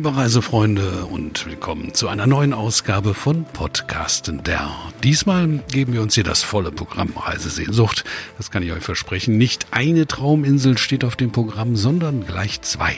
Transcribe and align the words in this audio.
liebe 0.00 0.16
Reisefreunde 0.16 1.04
und 1.10 1.44
willkommen 1.44 1.92
zu 1.92 2.08
einer 2.08 2.26
neuen 2.26 2.54
Ausgabe 2.54 3.12
von 3.12 3.44
Podcasten 3.44 4.42
der. 4.42 4.70
Diesmal 5.04 5.60
geben 5.70 5.92
wir 5.92 6.00
uns 6.00 6.14
hier 6.14 6.24
das 6.24 6.42
volle 6.42 6.72
Programm 6.72 7.12
Reisesehnsucht. 7.14 8.04
Das 8.38 8.50
kann 8.50 8.62
ich 8.62 8.72
euch 8.72 8.82
versprechen. 8.82 9.36
Nicht 9.36 9.66
eine 9.72 10.06
Trauminsel 10.06 10.78
steht 10.78 11.04
auf 11.04 11.16
dem 11.16 11.32
Programm, 11.32 11.76
sondern 11.76 12.24
gleich 12.24 12.62
zwei. 12.62 12.96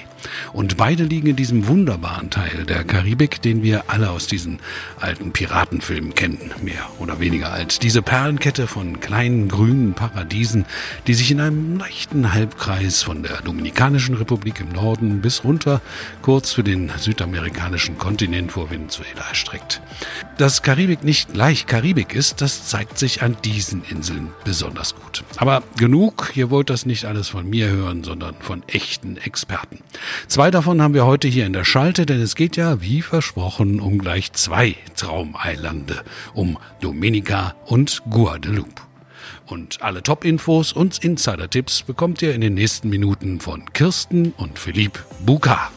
Und 0.53 0.77
beide 0.77 1.03
liegen 1.03 1.29
in 1.29 1.37
diesem 1.37 1.67
wunderbaren 1.67 2.31
Teil 2.31 2.65
der 2.67 2.85
Karibik, 2.85 3.43
den 3.43 3.65
wir 3.65 3.85
alle 3.89 4.11
aus 4.11 4.29
diesen 4.29 4.61
alten 5.01 5.33
Piratenfilmen 5.33 6.15
kennen, 6.15 6.53
mehr 6.63 6.89
oder 7.01 7.19
weniger 7.19 7.53
alt. 7.53 7.83
Diese 7.83 8.03
Perlenkette 8.03 8.69
von 8.69 9.01
kleinen 9.01 9.49
grünen 9.49 9.95
Paradiesen, 9.95 10.65
die 11.09 11.15
sich 11.15 11.33
in 11.33 11.41
einem 11.41 11.79
leichten 11.79 12.33
Halbkreis 12.33 13.03
von 13.03 13.25
der 13.25 13.43
Dominikanischen 13.43 14.15
Republik 14.15 14.61
im 14.61 14.69
Norden 14.69 15.21
bis 15.21 15.43
runter 15.43 15.81
kurz 16.23 16.53
für 16.53 16.63
den 16.63 16.92
südamerikanischen 16.99 17.99
Kontinent 17.99 18.53
vor 18.53 18.71
Venezuela 18.71 19.29
erstreckt. 19.29 19.81
Dass 20.39 20.63
Karibik 20.63 21.05
nicht 21.05 21.33
gleich 21.33 21.67
Karibik 21.67 22.15
ist, 22.15 22.41
das 22.41 22.69
zeigt 22.69 22.99
sich 22.99 23.23
an 23.23 23.37
diesen 23.45 23.85
Inseln 23.85 24.31
besonders 24.45 24.95
gut. 24.95 25.25
Aber 25.37 25.63
genug, 25.77 26.33
ihr 26.35 26.51
wollt 26.51 26.71
das 26.71 26.87
nicht 26.87 27.05
alles 27.05 27.29
von 27.29 27.49
mir 27.49 27.69
hören, 27.69 28.05
sondern 28.05 28.35
von 28.41 28.63
echten 28.67 29.17
Experten. 29.17 29.81
Zwei 30.29 30.51
davon 30.51 30.81
haben 30.81 30.95
wir 30.95 31.07
heute 31.07 31.29
hier 31.29 31.47
in 31.47 31.53
der 31.53 31.65
Schalte, 31.65 32.07
denn 32.07 32.21
es 32.21 32.35
geht 32.35 32.57
ja, 32.57 32.81
wie 32.81 33.03
versprochen, 33.03 33.81
um 33.81 33.99
gleich 33.99 34.33
zwei 34.33 34.77
Traumeilande, 34.97 36.03
um 36.35 36.59
Dominica 36.81 37.55
und 37.67 38.03
Guadeloupe. 38.11 38.83
Und 39.47 39.83
alle 39.83 40.03
Top-Infos 40.03 40.73
und 40.73 41.05
Insider-Tipps 41.05 41.83
bekommt 41.83 42.23
ihr 42.23 42.35
in 42.35 42.41
den 42.41 42.55
nächsten 42.55 42.89
Minuten 42.89 43.41
von 43.41 43.71
Kirsten 43.73 44.33
und 44.37 44.59
Philipp 44.59 45.05
Bukar. 45.27 45.71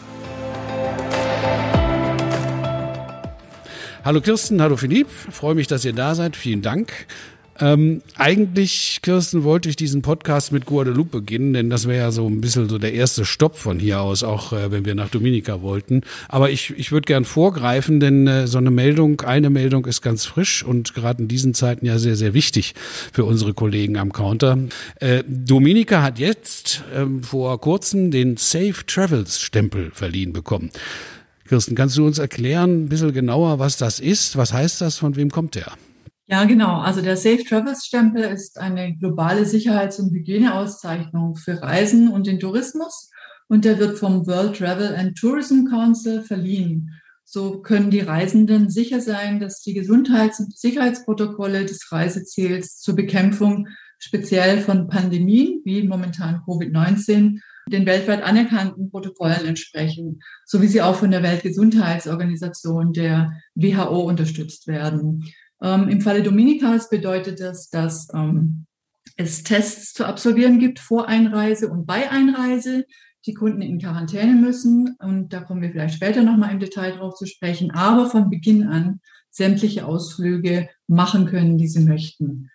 Hallo 4.06 4.22
Kirsten, 4.22 4.62
hallo 4.62 4.78
Philipp, 4.78 5.08
freue 5.10 5.56
mich, 5.56 5.66
dass 5.66 5.84
ihr 5.84 5.92
da 5.92 6.14
seid. 6.14 6.36
Vielen 6.36 6.62
Dank. 6.62 7.08
Ähm, 7.60 8.04
eigentlich, 8.18 9.00
Kirsten, 9.02 9.44
wollte 9.44 9.68
ich 9.68 9.78
diesen 9.78 10.04
Podcast 10.04 10.52
mit 10.52 10.68
Guadeloupe 10.68 11.22
beginnen, 11.22 11.54
denn 11.54 11.72
das 11.72 11.88
wäre 11.88 12.04
ja 12.04 12.12
so 12.12 12.28
ein 12.28 12.40
bisschen 12.40 12.70
so 12.70 12.78
der 12.78 12.94
erste 12.94 13.26
Stopp 13.26 13.58
von 13.58 13.80
hier 13.80 14.02
aus, 14.02 14.22
auch 14.22 14.54
äh, 14.54 14.70
wenn 14.70 14.86
wir 14.86 14.94
nach 14.94 15.10
Dominika 15.10 15.64
wollten. 15.64 16.02
Aber 16.30 16.52
ich, 16.52 16.78
ich 16.78 16.92
würde 16.92 17.06
gern 17.08 17.26
vorgreifen, 17.26 18.00
denn 18.00 18.28
äh, 18.28 18.46
so 18.46 18.60
eine 18.60 18.70
Meldung, 18.70 19.22
eine 19.22 19.50
Meldung 19.50 19.88
ist 19.88 20.04
ganz 20.04 20.24
frisch 20.24 20.64
und 20.64 20.94
gerade 20.94 21.24
in 21.24 21.28
diesen 21.28 21.56
Zeiten 21.56 21.88
ja 21.88 21.98
sehr, 21.98 22.16
sehr 22.16 22.36
wichtig 22.36 22.76
für 23.12 23.26
unsere 23.26 23.56
Kollegen 23.56 23.98
am 23.98 24.14
Counter. 24.14 24.60
Äh, 25.00 25.24
Dominika 25.28 26.04
hat 26.04 26.20
jetzt 26.20 26.84
ähm, 26.96 27.24
vor 27.24 27.60
kurzem 27.60 28.12
den 28.12 28.38
Safe 28.38 28.86
Travels 28.86 29.42
Stempel 29.42 29.90
verliehen 29.90 30.32
bekommen. 30.32 30.70
Kirsten, 31.48 31.76
kannst 31.76 31.98
du 31.98 32.06
uns 32.06 32.18
erklären 32.18 32.86
ein 32.86 32.90
bisschen 32.90 33.14
genauer, 33.14 33.60
was 33.60 33.78
das 33.78 34.00
ist? 34.00 34.36
Was 34.36 34.52
heißt 34.52 34.82
das? 34.82 34.98
Von 34.98 35.16
wem 35.16 35.30
kommt 35.30 35.56
der? 35.56 35.72
Ja, 36.28 36.44
genau. 36.46 36.80
Also 36.80 37.02
der 37.02 37.18
Safe 37.18 37.44
Travels 37.44 37.86
Stempel 37.86 38.24
ist 38.24 38.58
eine 38.58 38.96
globale 38.98 39.46
Sicherheits- 39.46 40.00
und 40.00 40.12
Hygieneauszeichnung 40.12 41.36
für 41.36 41.62
Reisen 41.62 42.10
und 42.10 42.26
den 42.26 42.40
Tourismus 42.40 43.12
und 43.48 43.64
der 43.64 43.78
wird 43.78 44.00
vom 44.00 44.26
World 44.26 44.58
Travel 44.58 44.96
and 44.96 45.16
Tourism 45.18 45.66
Council 45.70 46.24
verliehen. 46.24 46.90
So 47.24 47.62
können 47.62 47.92
die 47.92 48.00
Reisenden 48.00 48.72
sicher 48.72 49.02
sein, 49.02 49.40
dass 49.40 49.62
die 49.62 49.76
Gesundheits- 49.76 50.40
und 50.40 50.58
Sicherheitsprotokolle 50.58 51.66
des 51.66 51.92
Reiseziels 51.92 52.80
zur 52.80 52.96
Bekämpfung 52.96 53.68
speziell 54.00 54.62
von 54.62 54.88
Pandemien 54.88 55.62
wie 55.64 55.84
momentan 55.84 56.42
Covid-19 56.46 57.40
den 57.68 57.86
weltweit 57.86 58.24
anerkannten 58.24 58.92
Protokollen 58.92 59.46
entsprechen, 59.46 60.22
so 60.46 60.62
wie 60.62 60.68
sie 60.68 60.82
auch 60.82 60.96
von 60.96 61.12
der 61.12 61.24
Weltgesundheitsorganisation 61.24 62.94
der 62.94 63.34
WHO 63.56 64.02
unterstützt 64.02 64.68
werden. 64.68 65.26
Ähm, 65.62 65.90
Im 65.90 66.02
Falle 66.02 66.24
Dominikas 66.24 66.90
bedeutet 66.90 67.40
das, 67.40 67.70
dass 67.70 68.08
ähm, 68.14 68.66
es 69.18 69.44
Tests 69.44 69.94
zu 69.94 70.06
absolvieren 70.06 70.60
gibt 70.60 70.80
vor 70.80 71.08
Einreise 71.08 71.70
und 71.70 71.86
bei 71.86 72.10
Einreise, 72.10 72.86
die 73.26 73.34
Kunden 73.34 73.62
in 73.62 73.80
Quarantäne 73.80 74.36
müssen. 74.36 74.96
Und 75.00 75.34
da 75.34 75.42
kommen 75.42 75.62
wir 75.62 75.72
vielleicht 75.72 75.96
später 75.96 76.22
nochmal 76.22 76.52
im 76.52 76.60
Detail 76.60 76.92
drauf 76.92 77.16
zu 77.16 77.26
sprechen, 77.26 77.72
aber 77.72 78.10
von 78.10 78.30
Beginn 78.30 78.68
an 78.68 79.00
sämtliche 79.32 79.86
Ausflüge 79.86 80.70
machen 80.88 81.26
können, 81.26 81.58
die 81.58 81.68
sie 81.68 81.82
möchten. 81.82 82.50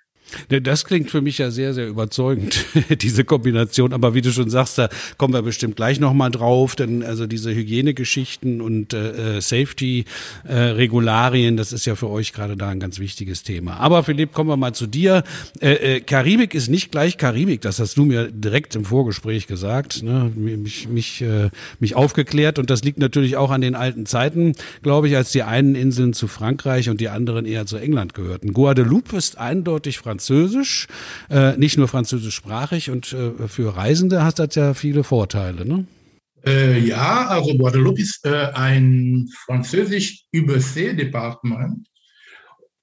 Das 0.48 0.84
klingt 0.84 1.10
für 1.10 1.20
mich 1.20 1.38
ja 1.38 1.50
sehr, 1.50 1.74
sehr 1.74 1.88
überzeugend, 1.88 2.64
diese 3.02 3.24
Kombination. 3.24 3.92
Aber 3.92 4.14
wie 4.14 4.22
du 4.22 4.32
schon 4.32 4.50
sagst, 4.50 4.78
da 4.78 4.88
kommen 5.16 5.34
wir 5.34 5.42
bestimmt 5.42 5.76
gleich 5.76 6.00
nochmal 6.00 6.30
drauf, 6.30 6.76
denn 6.76 7.02
also 7.02 7.26
diese 7.26 7.54
Hygienegeschichten 7.54 8.60
und 8.60 8.92
äh, 8.92 9.36
äh, 9.36 9.40
Safety-Regularien, 9.40 11.54
äh, 11.54 11.56
das 11.56 11.72
ist 11.72 11.86
ja 11.86 11.96
für 11.96 12.08
euch 12.08 12.32
gerade 12.32 12.56
da 12.56 12.68
ein 12.68 12.80
ganz 12.80 12.98
wichtiges 12.98 13.42
Thema. 13.42 13.78
Aber 13.78 14.04
Philipp, 14.04 14.32
kommen 14.32 14.50
wir 14.50 14.56
mal 14.56 14.74
zu 14.74 14.86
dir. 14.86 15.24
Äh, 15.60 15.96
äh, 15.96 16.00
Karibik 16.00 16.54
ist 16.54 16.68
nicht 16.68 16.90
gleich 16.90 17.18
Karibik, 17.18 17.60
das 17.60 17.78
hast 17.78 17.96
du 17.96 18.04
mir 18.04 18.30
direkt 18.30 18.74
im 18.76 18.84
Vorgespräch 18.84 19.46
gesagt, 19.46 20.02
ne? 20.02 20.30
mich, 20.34 20.88
mich, 20.88 21.22
äh, 21.22 21.50
mich 21.78 21.96
aufgeklärt. 21.96 22.58
Und 22.58 22.70
das 22.70 22.84
liegt 22.84 22.98
natürlich 22.98 23.36
auch 23.36 23.50
an 23.50 23.60
den 23.60 23.74
alten 23.74 24.06
Zeiten, 24.06 24.54
glaube 24.82 25.08
ich, 25.08 25.16
als 25.16 25.32
die 25.32 25.42
einen 25.42 25.74
Inseln 25.74 26.12
zu 26.12 26.28
Frankreich 26.28 26.88
und 26.88 27.00
die 27.00 27.08
anderen 27.08 27.46
eher 27.46 27.66
zu 27.66 27.76
England 27.76 28.14
gehörten. 28.14 28.52
Guadeloupe 28.52 29.16
ist 29.16 29.38
eindeutig 29.38 29.98
Französisch. 29.98 30.19
Französisch, 30.20 30.86
äh, 31.30 31.56
nicht 31.56 31.78
nur 31.78 31.88
französischsprachig 31.88 32.90
und 32.90 33.14
äh, 33.14 33.48
für 33.48 33.74
Reisende 33.74 34.22
hat 34.22 34.38
das 34.38 34.54
ja 34.54 34.74
viele 34.74 35.02
Vorteile, 35.02 35.64
ne? 35.64 35.86
Äh, 36.44 36.78
ja, 36.78 37.26
also 37.28 37.56
Guadeloupe 37.56 38.02
ist 38.02 38.26
äh, 38.26 38.48
ein 38.52 39.26
französisch 39.46 40.24
Übersee-Departement 40.30 41.86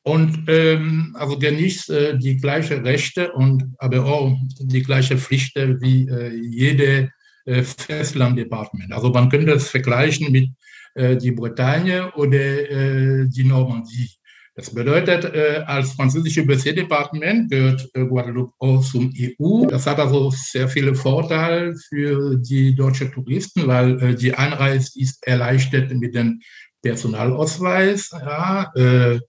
und 0.02 0.46
ähm, 0.48 1.16
also 1.20 1.38
genießt 1.38 1.90
äh, 1.92 2.18
die 2.18 2.38
gleichen 2.38 2.84
Rechte 2.84 3.32
und 3.34 3.64
aber 3.78 4.04
auch 4.04 4.36
die 4.60 4.82
gleichen 4.82 5.20
Pflichten 5.20 5.80
wie 5.80 6.08
äh, 6.08 6.34
jede 6.34 7.12
Festlanddepartement. 7.46 8.92
Also 8.92 9.10
man 9.10 9.30
könnte 9.30 9.54
es 9.54 9.70
vergleichen 9.70 10.34
mit 10.34 10.50
die 10.98 11.32
Bretagne 11.32 12.12
oder 12.16 13.24
die 13.24 13.44
Normandie. 13.46 14.10
Das 14.58 14.74
bedeutet, 14.74 15.24
äh, 15.24 15.62
als 15.68 15.92
französische 15.92 16.42
Überseedepartement 16.42 17.52
gehört 17.52 17.88
äh, 17.94 18.04
Guadeloupe 18.04 18.56
auch 18.58 18.84
zum 18.84 19.14
EU. 19.16 19.68
Das 19.68 19.86
hat 19.86 20.00
also 20.00 20.32
sehr 20.32 20.68
viele 20.68 20.96
Vorteile 20.96 21.76
für 21.76 22.36
die 22.38 22.74
deutschen 22.74 23.12
Touristen, 23.12 23.68
weil 23.68 24.02
äh, 24.02 24.16
die 24.16 24.34
Einreise 24.34 25.00
ist 25.00 25.26
erleichtert 25.28 25.94
mit 25.94 26.16
dem 26.16 26.42
Personalausweis. 26.88 28.12
Ja, 28.12 28.72
äh, 28.76 29.20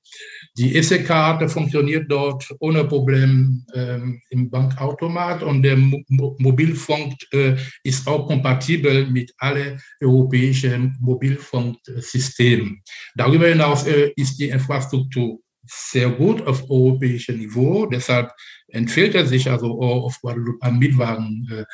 die 0.57 0.77
EC-Karte 0.77 1.49
funktioniert 1.49 2.07
dort 2.09 2.49
ohne 2.61 2.85
Problem 2.85 3.65
ähm, 3.75 4.21
im 4.31 4.49
Bankautomat 4.49 5.43
und 5.43 5.63
der 5.63 5.77
Mo 5.77 6.37
Mobilfunk 6.39 7.15
äh, 7.33 7.57
ist 7.83 8.07
auch 8.07 8.27
kompatibel 8.27 9.07
mit 9.11 9.33
allen 9.39 9.81
europäischen 10.01 10.97
Mobilfunksystemen. 11.01 12.83
Darüber 13.17 13.49
hinaus 13.49 13.87
äh, 13.87 14.13
ist 14.17 14.39
die 14.39 14.51
Infrastruktur 14.51 15.41
sehr 15.69 16.11
gut 16.11 16.47
auf 16.47 16.71
europäischem 16.71 17.39
Niveau. 17.39 17.87
Deshalb 17.87 18.33
empfiehlt 18.69 19.15
er 19.15 19.27
sich 19.27 19.51
also 19.51 19.81
auch 19.81 20.05
auf 20.05 20.21
Guadeloupe 20.21 20.65
am 20.65 20.79
Mietwagen 20.79 21.49
äh, 21.51 21.65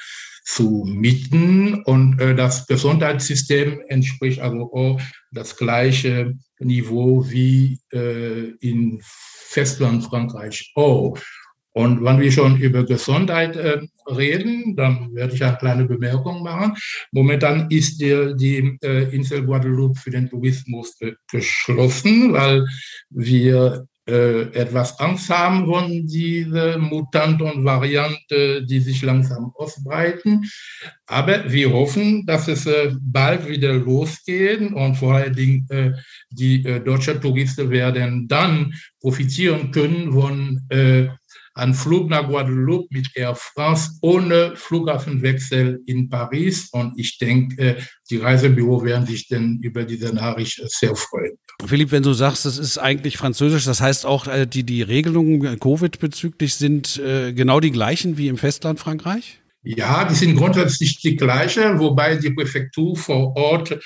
zu 0.45 0.85
mieten. 0.87 1.83
Und 1.85 2.21
äh, 2.21 2.35
das 2.35 2.67
Gesundheitssystem 2.67 3.81
entspricht 3.89 4.41
also 4.41 4.73
auch 4.73 5.01
das 5.31 5.57
gleiche 5.57 6.35
Niveau 6.59 7.29
wie 7.29 7.81
äh, 7.93 8.51
in 8.61 9.01
Festland 9.03 10.05
Frankreich 10.05 10.73
auch. 10.75 11.19
Und 11.75 12.05
wenn 12.05 12.21
wir 12.21 12.31
schon 12.31 12.57
über 12.57 12.85
Gesundheit 12.85 13.57
äh, 13.57 13.81
reden, 14.07 14.77
dann 14.77 15.13
werde 15.13 15.35
ich 15.35 15.45
eine 15.45 15.57
kleine 15.57 15.85
Bemerkung 15.85 16.43
machen. 16.43 16.77
Momentan 17.11 17.69
ist 17.69 18.01
die, 18.01 18.33
die 18.37 18.79
äh, 18.83 19.15
Insel 19.15 19.45
Guadeloupe 19.45 19.99
für 19.99 20.11
den 20.11 20.31
Tourismus 20.31 20.95
äh, 21.01 21.13
geschlossen, 21.29 22.33
weil 22.33 22.65
wir 23.11 23.87
äh, 24.07 24.53
etwas 24.53 25.01
Angst 25.01 25.31
haben 25.31 25.67
von 25.67 26.07
dieser 26.07 26.79
Mutant 26.79 27.41
und 27.41 27.65
Variante, 27.65 28.63
die 28.63 28.79
sich 28.79 29.03
langsam 29.03 29.51
ausbreiten. 29.55 30.45
Aber 31.07 31.51
wir 31.51 31.73
hoffen, 31.73 32.27
dass 32.27 32.47
es 32.47 32.67
äh, 32.67 32.93
bald 33.01 33.49
wieder 33.49 33.73
losgeht 33.73 34.61
und 34.61 34.95
vor 34.97 35.15
allen 35.15 35.35
Dingen 35.35 35.67
äh, 35.71 35.93
die 36.31 36.63
deutschen 36.63 37.21
Touristen 37.21 37.71
werden 37.71 38.29
dann 38.29 38.75
profitieren 39.01 39.71
können 39.71 40.13
von 40.13 40.61
ein 41.55 41.73
Flug 41.75 42.11
nach 42.11 42.29
Guadeloupe 42.29 42.89
mit 42.91 43.09
Air 43.15 43.35
France 43.35 43.93
ohne 44.03 44.57
Flughafenwechsel 44.57 45.81
in 45.87 46.09
Paris. 46.09 46.69
Und 46.73 46.95
ich 46.97 47.19
denke, 47.19 47.77
die 48.11 48.17
Reisebüro 48.19 48.85
werden 48.85 49.07
sich 49.07 49.29
denn 49.29 49.61
über 49.63 49.85
diese 49.85 50.13
Nachricht 50.13 50.61
sehr 50.67 50.95
freuen. 50.97 51.39
Philipp, 51.65 51.93
wenn 51.93 52.03
du 52.03 52.13
sagst, 52.13 52.45
das 52.45 52.59
ist 52.59 52.79
eigentlich 52.79 53.17
französisch, 53.17 53.65
das 53.65 53.81
heißt 53.81 54.07
auch, 54.07 54.27
äh, 54.27 54.47
die, 54.47 54.65
die 54.65 54.83
Regelungen 54.83 55.59
Covid 55.61 55.99
bezüglich 56.01 56.57
sind 56.57 56.99
äh, 56.99 57.33
genau 57.33 57.61
die 57.61 57.71
gleichen 57.71 58.19
wie 58.19 58.29
im 58.29 58.37
Festland 58.37 58.81
Frankreich? 58.81 59.41
Ja, 59.67 60.05
die 60.05 60.15
sind 60.15 60.37
grundsätzlich 60.37 61.01
die 61.01 61.17
gleiche, 61.17 61.79
wobei 61.79 62.17
die 62.17 62.31
Präfektur 62.31 62.95
vor 62.97 63.35
Ort 63.35 63.79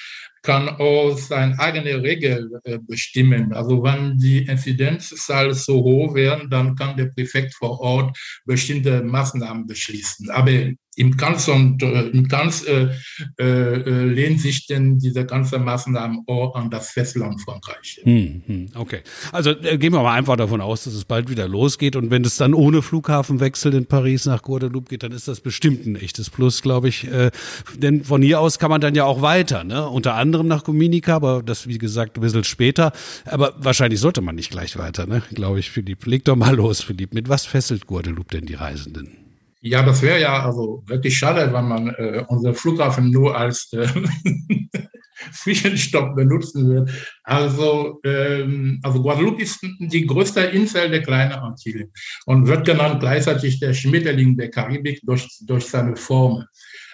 kann 0.42 0.68
auch 0.68 1.16
seine 1.16 1.58
eigene 1.58 2.02
Regel 2.02 2.60
äh, 2.64 2.78
bestimmen. 2.78 3.52
Also 3.52 3.82
wenn 3.82 4.18
die 4.18 4.38
Inzidenzzahl 4.46 5.54
so 5.54 5.82
hoch 5.82 6.14
werden, 6.14 6.50
dann 6.50 6.74
kann 6.74 6.96
der 6.96 7.06
Präfekt 7.06 7.54
vor 7.54 7.80
Ort 7.80 8.18
bestimmte 8.44 9.02
Maßnahmen 9.02 9.66
beschließen. 9.66 10.30
Aber 10.30 10.50
im 10.98 11.16
Ganzen, 11.16 11.78
äh, 11.80 12.08
im 12.08 12.26
Ganzen 12.26 12.90
äh, 13.38 13.44
äh, 13.44 14.04
lehnt 14.04 14.40
sich 14.40 14.66
denn 14.66 14.98
diese 14.98 15.24
ganze 15.24 15.58
Maßnahmen 15.58 16.24
auch 16.26 16.56
an 16.56 16.70
das 16.70 16.90
Festland 16.90 17.40
Frankreich. 17.40 18.00
Hm, 18.02 18.42
hm, 18.46 18.68
okay. 18.74 19.02
Also 19.30 19.50
äh, 19.50 19.78
gehen 19.78 19.92
wir 19.92 20.02
mal 20.02 20.14
einfach 20.14 20.36
davon 20.36 20.60
aus, 20.60 20.84
dass 20.84 20.94
es 20.94 21.04
bald 21.04 21.30
wieder 21.30 21.46
losgeht. 21.46 21.94
Und 21.94 22.10
wenn 22.10 22.24
es 22.24 22.36
dann 22.36 22.52
ohne 22.52 22.82
Flughafenwechsel 22.82 23.74
in 23.74 23.86
Paris 23.86 24.26
nach 24.26 24.42
Guadeloupe 24.42 24.90
geht, 24.90 25.04
dann 25.04 25.12
ist 25.12 25.28
das 25.28 25.40
bestimmt 25.40 25.86
ein 25.86 25.94
echtes 25.94 26.30
Plus, 26.30 26.62
glaube 26.62 26.88
ich. 26.88 27.06
Äh, 27.06 27.30
denn 27.76 28.02
von 28.02 28.20
hier 28.20 28.40
aus 28.40 28.58
kann 28.58 28.70
man 28.70 28.80
dann 28.80 28.96
ja 28.96 29.04
auch 29.04 29.22
weiter, 29.22 29.62
ne? 29.62 29.88
unter 29.88 30.14
anderem 30.14 30.48
nach 30.48 30.62
Dominica, 30.62 31.14
aber 31.14 31.44
das, 31.44 31.68
wie 31.68 31.78
gesagt, 31.78 32.18
ein 32.18 32.22
bisschen 32.22 32.44
später. 32.44 32.92
Aber 33.24 33.54
wahrscheinlich 33.58 34.00
sollte 34.00 34.20
man 34.20 34.34
nicht 34.34 34.50
gleich 34.50 34.76
weiter, 34.76 35.06
ne? 35.06 35.22
glaube 35.32 35.60
ich, 35.60 35.70
Philipp. 35.70 36.04
Leg 36.06 36.24
doch 36.24 36.36
mal 36.36 36.56
los, 36.56 36.82
Philipp. 36.82 37.14
Mit 37.14 37.28
was 37.28 37.46
fesselt 37.46 37.86
Guadeloupe 37.86 38.36
denn 38.36 38.46
die 38.46 38.54
Reisenden? 38.54 39.27
Ja, 39.60 39.82
das 39.82 40.02
wäre 40.02 40.20
ja 40.20 40.44
also 40.44 40.84
wirklich 40.86 41.18
schade, 41.18 41.52
wenn 41.52 41.68
man 41.68 41.88
äh, 41.88 42.24
unseren 42.28 42.54
Flughafen 42.54 43.10
nur 43.10 43.36
als 43.36 43.72
äh, 43.72 43.86
Zwischenstopp 45.32 46.14
benutzen 46.14 46.68
würde. 46.68 46.92
Also, 47.24 48.00
ähm, 48.04 48.80
also 48.84 49.02
Guadeloupe 49.02 49.42
ist 49.42 49.58
die 49.80 50.06
größte 50.06 50.40
Insel 50.42 50.90
der 50.90 51.02
kleinen 51.02 51.32
Antillen 51.32 51.90
und 52.26 52.46
wird 52.46 52.66
genannt 52.66 53.00
gleichzeitig 53.00 53.58
der 53.58 53.74
Schmetterling 53.74 54.36
der 54.36 54.50
Karibik 54.50 55.00
durch, 55.02 55.28
durch 55.40 55.66
seine 55.66 55.96
Form. 55.96 56.44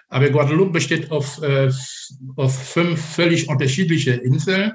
Aber 0.08 0.31
Guadeloupe 0.31 0.72
besteht 0.72 1.10
auf, 1.10 1.43
äh, 1.43 1.70
auf 2.37 2.69
fünf 2.69 3.00
völlig 3.14 3.49
unterschiedliche 3.49 4.12
Inseln 4.12 4.72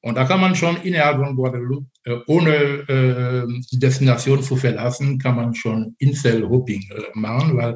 und 0.00 0.16
da 0.16 0.24
kann 0.24 0.40
man 0.40 0.54
schon 0.54 0.76
innerhalb 0.82 1.18
von 1.18 1.34
Guadeloupe, 1.34 1.86
äh, 2.04 2.18
ohne 2.28 2.54
äh, 2.54 3.46
die 3.72 3.78
Destination 3.80 4.42
zu 4.42 4.54
verlassen, 4.54 5.18
kann 5.18 5.34
man 5.34 5.54
schon 5.54 5.96
Inselhopping 5.98 6.82
äh, 6.90 7.18
machen, 7.18 7.56
weil 7.56 7.74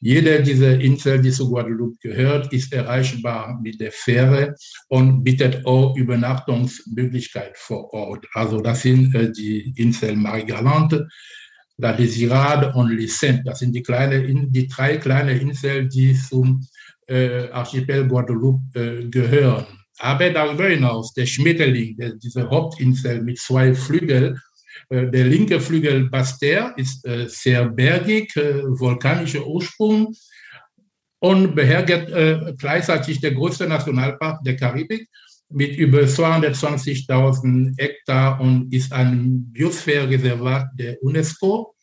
jede 0.00 0.42
dieser 0.42 0.78
Inseln, 0.78 1.22
die 1.22 1.30
zu 1.30 1.48
Guadeloupe 1.48 1.96
gehört, 2.02 2.52
ist 2.52 2.72
erreichbar 2.74 3.58
mit 3.62 3.80
der 3.80 3.92
Fähre 3.92 4.54
und 4.88 5.24
bietet 5.24 5.64
auch 5.64 5.96
Übernachtungsmöglichkeit 5.96 7.56
vor 7.56 7.92
Ort. 7.94 8.26
Also 8.34 8.60
das 8.60 8.82
sind 8.82 9.14
äh, 9.14 9.32
die 9.32 9.72
Insel 9.76 10.16
Marie-Galante, 10.16 11.08
La 11.78 11.94
Desirade 11.94 12.72
und 12.74 12.90
Les 12.90 13.18
Saintes. 13.18 13.44
Das 13.46 13.58
sind 13.60 13.72
die, 13.72 13.82
kleine, 13.82 14.22
die 14.22 14.68
drei 14.68 14.98
kleinen 14.98 15.40
Inseln, 15.40 15.88
die 15.88 16.14
zum 16.14 16.60
äh, 17.06 17.48
Archipel 17.48 18.06
Guadeloupe 18.06 18.62
äh, 18.78 19.08
gehören. 19.08 19.83
Aber 19.98 20.30
darüber 20.30 20.66
hinaus, 20.68 21.12
der 21.14 21.26
Schmetterling, 21.26 21.96
der, 21.96 22.14
diese 22.14 22.48
Hauptinsel 22.50 23.22
mit 23.22 23.38
zwei 23.38 23.74
Flügeln, 23.74 24.40
äh, 24.88 25.06
der 25.10 25.24
linke 25.26 25.60
Flügel 25.60 26.08
Baster 26.10 26.74
ist 26.76 27.06
äh, 27.06 27.28
sehr 27.28 27.68
bergig, 27.68 28.36
äh, 28.36 28.62
vulkanischer 28.64 29.46
Ursprung 29.46 30.14
und 31.20 31.54
beherbergt 31.54 32.58
gleichzeitig 32.58 33.18
der 33.18 33.32
größte 33.32 33.66
Nationalpark 33.66 34.44
der 34.44 34.56
Karibik 34.56 35.08
mit 35.48 35.74
über 35.76 36.00
220.000 36.00 37.74
Hektar 37.78 38.38
und 38.42 38.70
ist 38.70 38.92
ein 38.92 39.50
Biosphärenreservat 39.50 40.66
der 40.74 41.02
UNESCO 41.02 41.73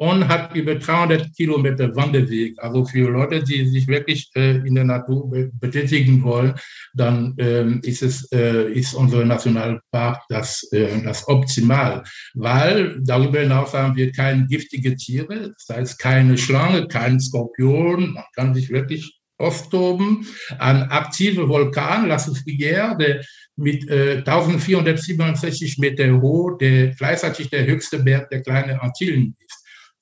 und 0.00 0.26
hat 0.28 0.56
über 0.56 0.76
300 0.76 1.36
Kilometer 1.36 1.94
Wanderweg. 1.94 2.58
Also 2.58 2.86
für 2.86 3.10
Leute, 3.10 3.42
die 3.44 3.66
sich 3.68 3.86
wirklich 3.86 4.30
äh, 4.34 4.56
in 4.66 4.74
der 4.74 4.84
Natur 4.84 5.30
betätigen 5.60 6.22
wollen, 6.22 6.54
dann 6.94 7.34
ähm, 7.36 7.80
ist 7.84 8.02
es 8.02 8.26
äh, 8.32 8.72
ist 8.72 8.94
unser 8.94 9.26
Nationalpark 9.26 10.22
das 10.30 10.66
äh, 10.72 11.02
das 11.04 11.28
optimal, 11.28 12.02
weil 12.32 12.98
darüber 13.04 13.40
hinaus 13.40 13.74
haben 13.74 13.94
wir 13.94 14.10
keine 14.10 14.46
giftige 14.46 14.96
Tiere, 14.96 15.52
das 15.52 15.76
heißt 15.76 15.98
keine 15.98 16.38
Schlange, 16.38 16.88
kein 16.88 17.20
Skorpion. 17.20 18.14
Man 18.14 18.24
kann 18.34 18.54
sich 18.54 18.70
wirklich 18.70 19.20
austoben. 19.36 20.26
Ein 20.58 20.82
aktiver 20.90 21.48
Vulkan, 21.48 22.08
La 22.08 22.16
Soufrière, 22.16 22.96
der 22.96 23.24
mit 23.56 23.88
äh, 23.88 24.18
1467 24.18 25.78
Meter 25.78 26.20
hoch, 26.20 26.56
der 26.58 26.88
gleichzeitig 26.88 27.50
der 27.50 27.66
höchste 27.66 27.98
Berg 27.98 28.30
der 28.30 28.42
kleinen 28.42 28.78
Antillen 28.78 29.36
ist 29.46 29.49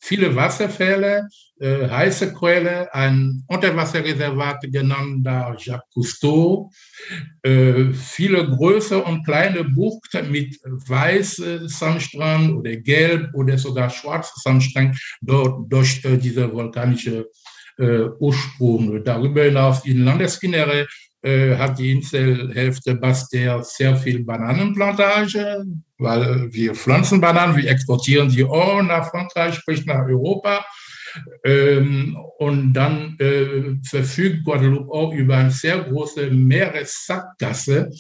viele 0.00 0.34
Wasserfälle, 0.34 1.28
äh, 1.60 1.88
heiße 1.88 2.32
Quelle, 2.32 2.92
ein 2.94 3.44
Unterwasserreservat 3.48 4.62
genannt 4.72 5.26
da 5.26 5.54
Jacques 5.58 5.88
Cousteau, 5.92 6.70
äh, 7.42 7.92
viele 7.92 8.48
große 8.48 9.02
und 9.02 9.24
kleine 9.24 9.64
Buchten 9.64 10.30
mit 10.30 10.58
weißem 10.64 11.68
Sandstrand 11.68 12.54
oder 12.54 12.76
gelb 12.76 13.34
oder 13.34 13.58
sogar 13.58 13.90
schwarzem 13.90 14.34
Sandstrand 14.36 14.98
dort 15.20 15.70
durch 15.70 16.04
äh, 16.04 16.16
diese 16.16 16.52
vulkanische 16.52 17.26
äh, 17.78 18.08
Ursprung. 18.18 19.02
Darüber 19.04 19.44
hinaus 19.44 19.84
in 19.84 20.04
Landesinnere 20.04 20.86
äh, 21.22 21.56
hat 21.56 21.78
die 21.78 21.92
Inselhälfte 21.92 22.94
Baster 22.94 23.62
sehr 23.64 23.96
viel 23.96 24.24
Bananenplantage, 24.24 25.64
weil 25.98 26.52
wir 26.52 26.74
pflanzen 26.74 27.20
Bananen, 27.20 27.56
wir 27.56 27.68
exportieren 27.68 28.28
die 28.28 28.44
auch 28.44 28.82
nach 28.82 29.10
Frankreich, 29.10 29.56
sprich 29.56 29.84
nach 29.84 30.06
Europa. 30.06 30.64
Ähm, 31.42 32.16
und 32.38 32.72
dann 32.74 33.16
äh, 33.18 33.76
verfügt 33.82 34.44
Guadeloupe 34.44 34.92
auch 34.92 35.12
über 35.12 35.38
eine 35.38 35.50
sehr 35.50 35.80
große 35.80 36.30
Meeressackgasse 36.30 37.90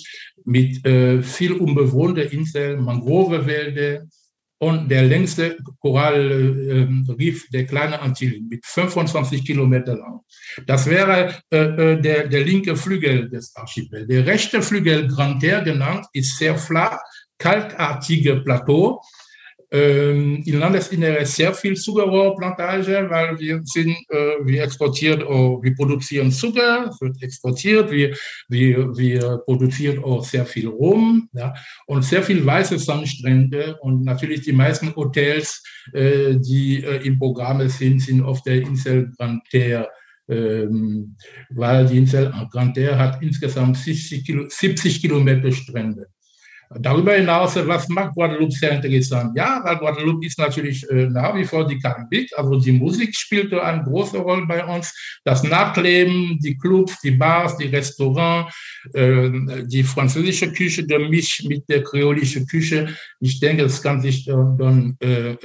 mit 0.44 0.84
äh, 0.86 1.22
viel 1.22 1.52
unbewohnter 1.52 2.30
Inseln, 2.30 2.84
Mangrovewälder, 2.84 4.06
und 4.60 4.88
der 4.88 5.04
längste 5.04 5.56
Korallenriff 5.80 7.48
der 7.50 7.64
kleinen 7.64 7.94
Antillen 7.94 8.48
mit 8.48 8.66
25 8.66 9.44
Kilometer 9.44 9.96
lang. 9.96 10.20
Das 10.66 10.86
wäre 10.86 11.32
äh, 11.50 11.58
äh, 11.58 12.00
der, 12.00 12.26
der 12.26 12.44
linke 12.44 12.74
Flügel 12.76 13.30
des 13.30 13.54
Archipels. 13.54 14.08
Der 14.08 14.26
rechte 14.26 14.60
Flügel, 14.60 15.06
Grand 15.06 15.40
Terre 15.40 15.62
genannt, 15.62 16.06
ist 16.12 16.36
sehr 16.38 16.58
flach, 16.58 16.98
kalkartige 17.38 18.36
Plateau. 18.36 19.00
Ähm, 19.70 20.42
Im 20.46 20.58
Landesinnere 20.60 21.26
sehr 21.26 21.52
viel 21.52 21.76
Zuckerrohrplantage, 21.76 23.06
weil 23.10 23.38
wir 23.38 23.60
sind, 23.64 23.98
äh, 24.08 24.36
wir 24.42 24.62
exportieren, 24.62 25.22
auch, 25.22 25.60
wir 25.62 25.74
produzieren 25.74 26.32
Zucker, 26.32 26.90
wird 27.00 27.22
exportiert, 27.22 27.90
wir, 27.90 28.16
wir, 28.48 28.96
wir 28.96 29.42
produzieren 29.44 30.02
auch 30.02 30.24
sehr 30.24 30.46
viel 30.46 30.68
Rum 30.68 31.28
ja, 31.34 31.52
und 31.86 32.02
sehr 32.02 32.22
viel 32.22 32.44
weiße 32.46 32.78
Sandstrände. 32.78 33.76
Und 33.82 34.06
natürlich 34.06 34.40
die 34.40 34.52
meisten 34.52 34.96
Hotels, 34.96 35.62
äh, 35.92 36.36
die 36.36 36.82
äh, 36.82 37.06
im 37.06 37.18
Programm 37.18 37.68
sind, 37.68 38.00
sind 38.00 38.22
auf 38.22 38.42
der 38.44 38.62
Insel 38.62 39.12
Grand 39.18 39.42
Terre 39.50 39.88
ähm, 40.30 41.16
weil 41.50 41.86
die 41.86 41.98
Insel 41.98 42.32
Grand 42.50 42.74
Terre 42.74 42.98
hat 42.98 43.22
insgesamt 43.22 43.76
70, 43.78 44.24
Kilo, 44.24 44.44
70 44.48 45.00
Kilometer 45.00 45.50
Strände. 45.52 46.06
Darüber 46.70 47.14
hinaus, 47.14 47.56
was 47.66 47.88
macht 47.88 48.14
Guadeloupe 48.14 48.52
sehr 48.52 48.72
interessant? 48.72 49.34
Ja, 49.34 49.62
weil 49.64 49.76
Guadeloupe 49.76 50.26
ist 50.26 50.38
natürlich 50.38 50.88
äh, 50.90 51.06
nach 51.08 51.34
wie 51.34 51.44
vor 51.44 51.66
die 51.66 51.78
Karibik, 51.78 52.30
also 52.36 52.60
die 52.60 52.72
Musik 52.72 53.16
spielte 53.16 53.62
eine 53.62 53.82
große 53.84 54.18
Rolle 54.18 54.44
bei 54.46 54.62
uns. 54.62 54.92
Das 55.24 55.42
Nachtleben, 55.42 56.38
die 56.40 56.58
Clubs, 56.58 57.00
die 57.00 57.12
Bars, 57.12 57.56
die 57.56 57.68
Restaurants, 57.68 58.54
äh, 58.92 59.30
die 59.64 59.82
französische 59.82 60.52
Küche 60.52 60.86
gemischt 60.86 61.44
mit 61.48 61.66
der 61.70 61.82
kreolischen 61.82 62.46
Küche. 62.46 62.94
Ich 63.20 63.40
denke, 63.40 63.62
das 63.62 63.82
kann 63.82 64.02
sich 64.02 64.26
dann 64.26 64.96
äh, 65.00 65.36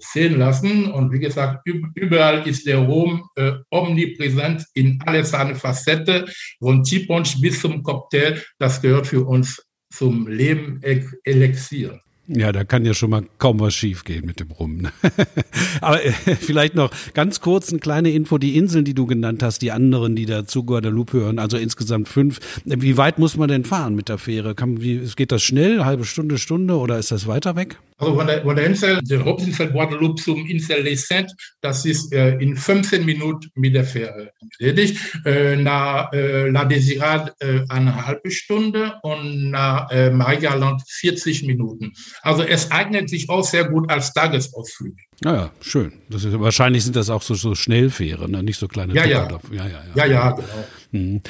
sehen 0.00 0.38
lassen. 0.38 0.90
Und 0.90 1.12
wie 1.12 1.20
gesagt, 1.20 1.68
überall 1.94 2.46
ist 2.48 2.66
der 2.66 2.78
Rom 2.78 3.28
omnipräsent 3.70 4.64
in 4.74 4.98
alle 5.04 5.24
seine 5.24 5.54
Facetten, 5.54 6.24
von 6.58 6.82
Tipunch 6.82 7.40
bis 7.40 7.60
zum 7.60 7.82
Cocktail. 7.82 8.42
Das 8.58 8.80
gehört 8.80 9.06
für 9.06 9.24
uns 9.24 9.62
zum 9.96 10.26
Leben 10.26 10.80
Elixier. 11.24 12.00
Ja, 12.26 12.52
da 12.52 12.64
kann 12.64 12.86
ja 12.86 12.94
schon 12.94 13.10
mal 13.10 13.24
kaum 13.36 13.60
was 13.60 13.74
schiefgehen 13.74 14.24
mit 14.24 14.40
dem 14.40 14.50
Rum. 14.50 14.78
Ne? 14.78 14.92
Aber 15.82 16.02
äh, 16.02 16.10
vielleicht 16.10 16.74
noch 16.74 16.90
ganz 17.12 17.40
kurz 17.40 17.68
eine 17.68 17.80
kleine 17.80 18.12
Info. 18.12 18.38
Die 18.38 18.56
Inseln, 18.56 18.86
die 18.86 18.94
du 18.94 19.04
genannt 19.04 19.42
hast, 19.42 19.60
die 19.60 19.72
anderen, 19.72 20.16
die 20.16 20.24
da 20.24 20.46
zu 20.46 20.64
Guadalupe 20.64 21.18
hören, 21.18 21.38
also 21.38 21.58
insgesamt 21.58 22.08
fünf. 22.08 22.40
Wie 22.64 22.96
weit 22.96 23.18
muss 23.18 23.36
man 23.36 23.48
denn 23.48 23.64
fahren 23.64 23.94
mit 23.94 24.08
der 24.08 24.16
Fähre? 24.16 24.54
Kann, 24.54 24.80
wie, 24.80 25.00
geht 25.16 25.32
das 25.32 25.42
schnell? 25.42 25.84
Halbe 25.84 26.04
Stunde, 26.06 26.38
Stunde 26.38 26.78
oder 26.78 26.98
ist 26.98 27.10
das 27.10 27.26
weiter 27.26 27.56
weg? 27.56 27.78
Also 27.96 28.16
von 28.16 28.26
der, 28.26 28.42
von 28.42 28.56
der 28.56 28.66
Insel, 28.66 29.00
der 29.02 29.24
Hauptinsel 29.24 29.70
Guadeloupe 29.70 30.20
zum 30.20 30.44
Insel 30.46 30.82
Les 30.82 31.06
Saintes, 31.06 31.34
das 31.60 31.84
ist 31.84 32.12
äh, 32.12 32.36
in 32.38 32.56
15 32.56 33.04
Minuten 33.04 33.48
mit 33.54 33.74
der 33.74 33.84
Fähre 33.84 34.32
erledigt. 34.58 34.98
Äh, 35.24 35.56
nach 35.56 36.12
äh, 36.12 36.48
La 36.48 36.64
Desirade 36.64 37.32
äh, 37.38 37.60
eine 37.68 38.06
halbe 38.06 38.32
Stunde 38.32 38.94
und 39.02 39.50
nach 39.50 39.90
äh, 39.90 40.10
Marialand 40.10 40.82
40 40.88 41.44
Minuten. 41.44 41.92
Also 42.22 42.42
es 42.42 42.70
eignet 42.72 43.08
sich 43.08 43.30
auch 43.30 43.44
sehr 43.44 43.64
gut 43.68 43.88
als 43.88 44.12
Tagesausflug. 44.12 44.94
Ja, 45.22 45.34
ja, 45.34 45.50
schön. 45.60 45.92
Ist, 46.10 46.40
wahrscheinlich 46.40 46.82
sind 46.82 46.96
das 46.96 47.10
auch 47.10 47.22
so, 47.22 47.34
so 47.34 47.54
Schnellfähren, 47.54 48.32
ne? 48.32 48.42
nicht 48.42 48.58
so 48.58 48.66
kleine 48.66 48.92
ja, 48.94 49.04
ja. 49.04 49.28
ja, 49.28 49.38
ja, 49.52 49.66
ja. 49.66 49.82
Ja, 49.94 50.06
ja, 50.06 50.30
genau. 50.32 50.48
Mhm. 50.94 51.22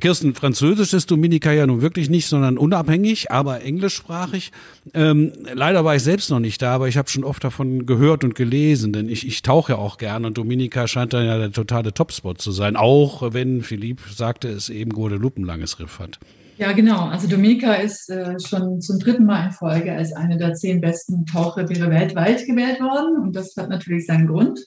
Kirsten, 0.00 0.34
Französisch 0.34 0.92
ist 0.94 1.08
Dominika 1.12 1.52
ja 1.52 1.64
nun 1.64 1.80
wirklich 1.80 2.10
nicht, 2.10 2.26
sondern 2.26 2.58
unabhängig, 2.58 3.30
aber 3.30 3.62
englischsprachig. 3.62 4.50
Ähm, 4.94 5.32
leider 5.54 5.84
war 5.84 5.94
ich 5.94 6.02
selbst 6.02 6.28
noch 6.30 6.40
nicht 6.40 6.60
da, 6.60 6.74
aber 6.74 6.88
ich 6.88 6.96
habe 6.96 7.08
schon 7.08 7.22
oft 7.22 7.44
davon 7.44 7.86
gehört 7.86 8.24
und 8.24 8.34
gelesen, 8.34 8.92
denn 8.92 9.08
ich, 9.08 9.24
ich 9.24 9.42
tauche 9.42 9.74
ja 9.74 9.78
auch 9.78 9.96
gerne 9.96 10.26
und 10.26 10.38
Dominika 10.38 10.88
scheint 10.88 11.12
dann 11.12 11.24
ja 11.24 11.38
der 11.38 11.52
totale 11.52 11.94
Topspot 11.94 12.40
zu 12.40 12.50
sein, 12.50 12.74
auch 12.74 13.32
wenn 13.32 13.62
Philipp 13.62 14.00
sagte, 14.12 14.48
es 14.48 14.68
eben 14.68 14.90
Guadeloupe 14.90 15.40
ein 15.40 15.44
langes 15.44 15.78
Riff 15.78 16.00
hat. 16.00 16.18
Ja, 16.58 16.72
genau. 16.72 17.06
Also 17.06 17.28
Dominika 17.28 17.74
ist 17.74 18.10
äh, 18.10 18.34
schon 18.40 18.80
zum 18.80 18.98
dritten 18.98 19.24
Mal 19.24 19.46
in 19.46 19.52
Folge 19.52 19.92
als 19.92 20.12
eine 20.12 20.36
der 20.36 20.54
zehn 20.54 20.80
besten 20.80 21.26
Tauchreviere 21.26 21.90
weltweit 21.90 22.44
gewählt 22.44 22.80
worden 22.80 23.22
und 23.22 23.36
das 23.36 23.54
hat 23.56 23.68
natürlich 23.68 24.04
seinen 24.04 24.26
Grund. 24.26 24.58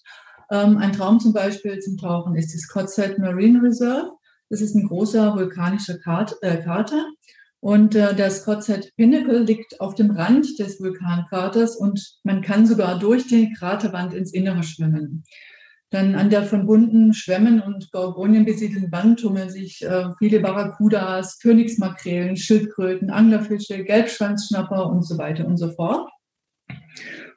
Ähm, 0.49 0.77
ein 0.77 0.93
Traum 0.93 1.19
zum 1.19 1.33
Beispiel 1.33 1.79
zum 1.79 1.97
Tauchen 1.97 2.35
ist 2.35 2.53
die 2.53 2.57
Scottside 2.57 3.15
Marine 3.19 3.61
Reserve. 3.61 4.11
Das 4.49 4.61
ist 4.61 4.75
ein 4.75 4.87
großer 4.87 5.35
vulkanischer 5.35 5.97
Krater. 5.97 6.35
Äh. 6.41 6.63
Und 7.59 7.95
äh, 7.95 8.15
der 8.15 8.29
Scottshead 8.29 8.91
Pinnacle 8.95 9.43
liegt 9.43 9.81
auf 9.81 9.95
dem 9.95 10.11
Rand 10.11 10.59
des 10.59 10.79
Vulkankraters 10.79 11.75
und 11.75 12.19
man 12.23 12.41
kann 12.41 12.67
sogar 12.67 12.99
durch 12.99 13.25
die 13.25 13.51
Kraterwand 13.53 14.13
ins 14.13 14.33
Innere 14.33 14.61
schwimmen. 14.61 15.23
Dann 15.89 16.15
an 16.15 16.29
der 16.29 16.43
von 16.43 16.65
bunten 16.65 17.13
Schwämmen 17.13 17.61
und 17.61 17.91
Gorgonien 17.91 18.45
besiedelten 18.45 18.91
Wand 18.91 19.19
tummeln 19.19 19.49
sich 19.49 19.81
äh, 19.83 20.09
viele 20.19 20.41
Barracudas, 20.41 21.39
Königsmakrelen, 21.39 22.37
Schildkröten, 22.37 23.09
Anglerfische, 23.09 23.83
Gelbschwanzschnapper 23.83 24.87
und 24.87 25.03
so 25.03 25.17
weiter 25.17 25.47
und 25.47 25.57
so 25.57 25.71
fort. 25.71 26.09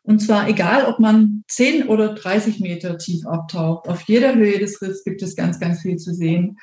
Und 0.02 0.20
zwar 0.20 0.48
egal, 0.48 0.86
ob 0.86 0.98
man 0.98 1.44
10 1.48 1.88
oder 1.88 2.14
30 2.14 2.60
Meter 2.60 2.98
tief 2.98 3.26
abtaucht, 3.26 3.88
auf 3.88 4.02
jeder 4.02 4.34
Höhe 4.34 4.58
des 4.58 4.80
Riffs 4.80 5.04
gibt 5.04 5.22
es 5.22 5.36
ganz, 5.36 5.60
ganz 5.60 5.82
viel 5.82 5.96
zu 5.96 6.14
sehen. 6.14 6.56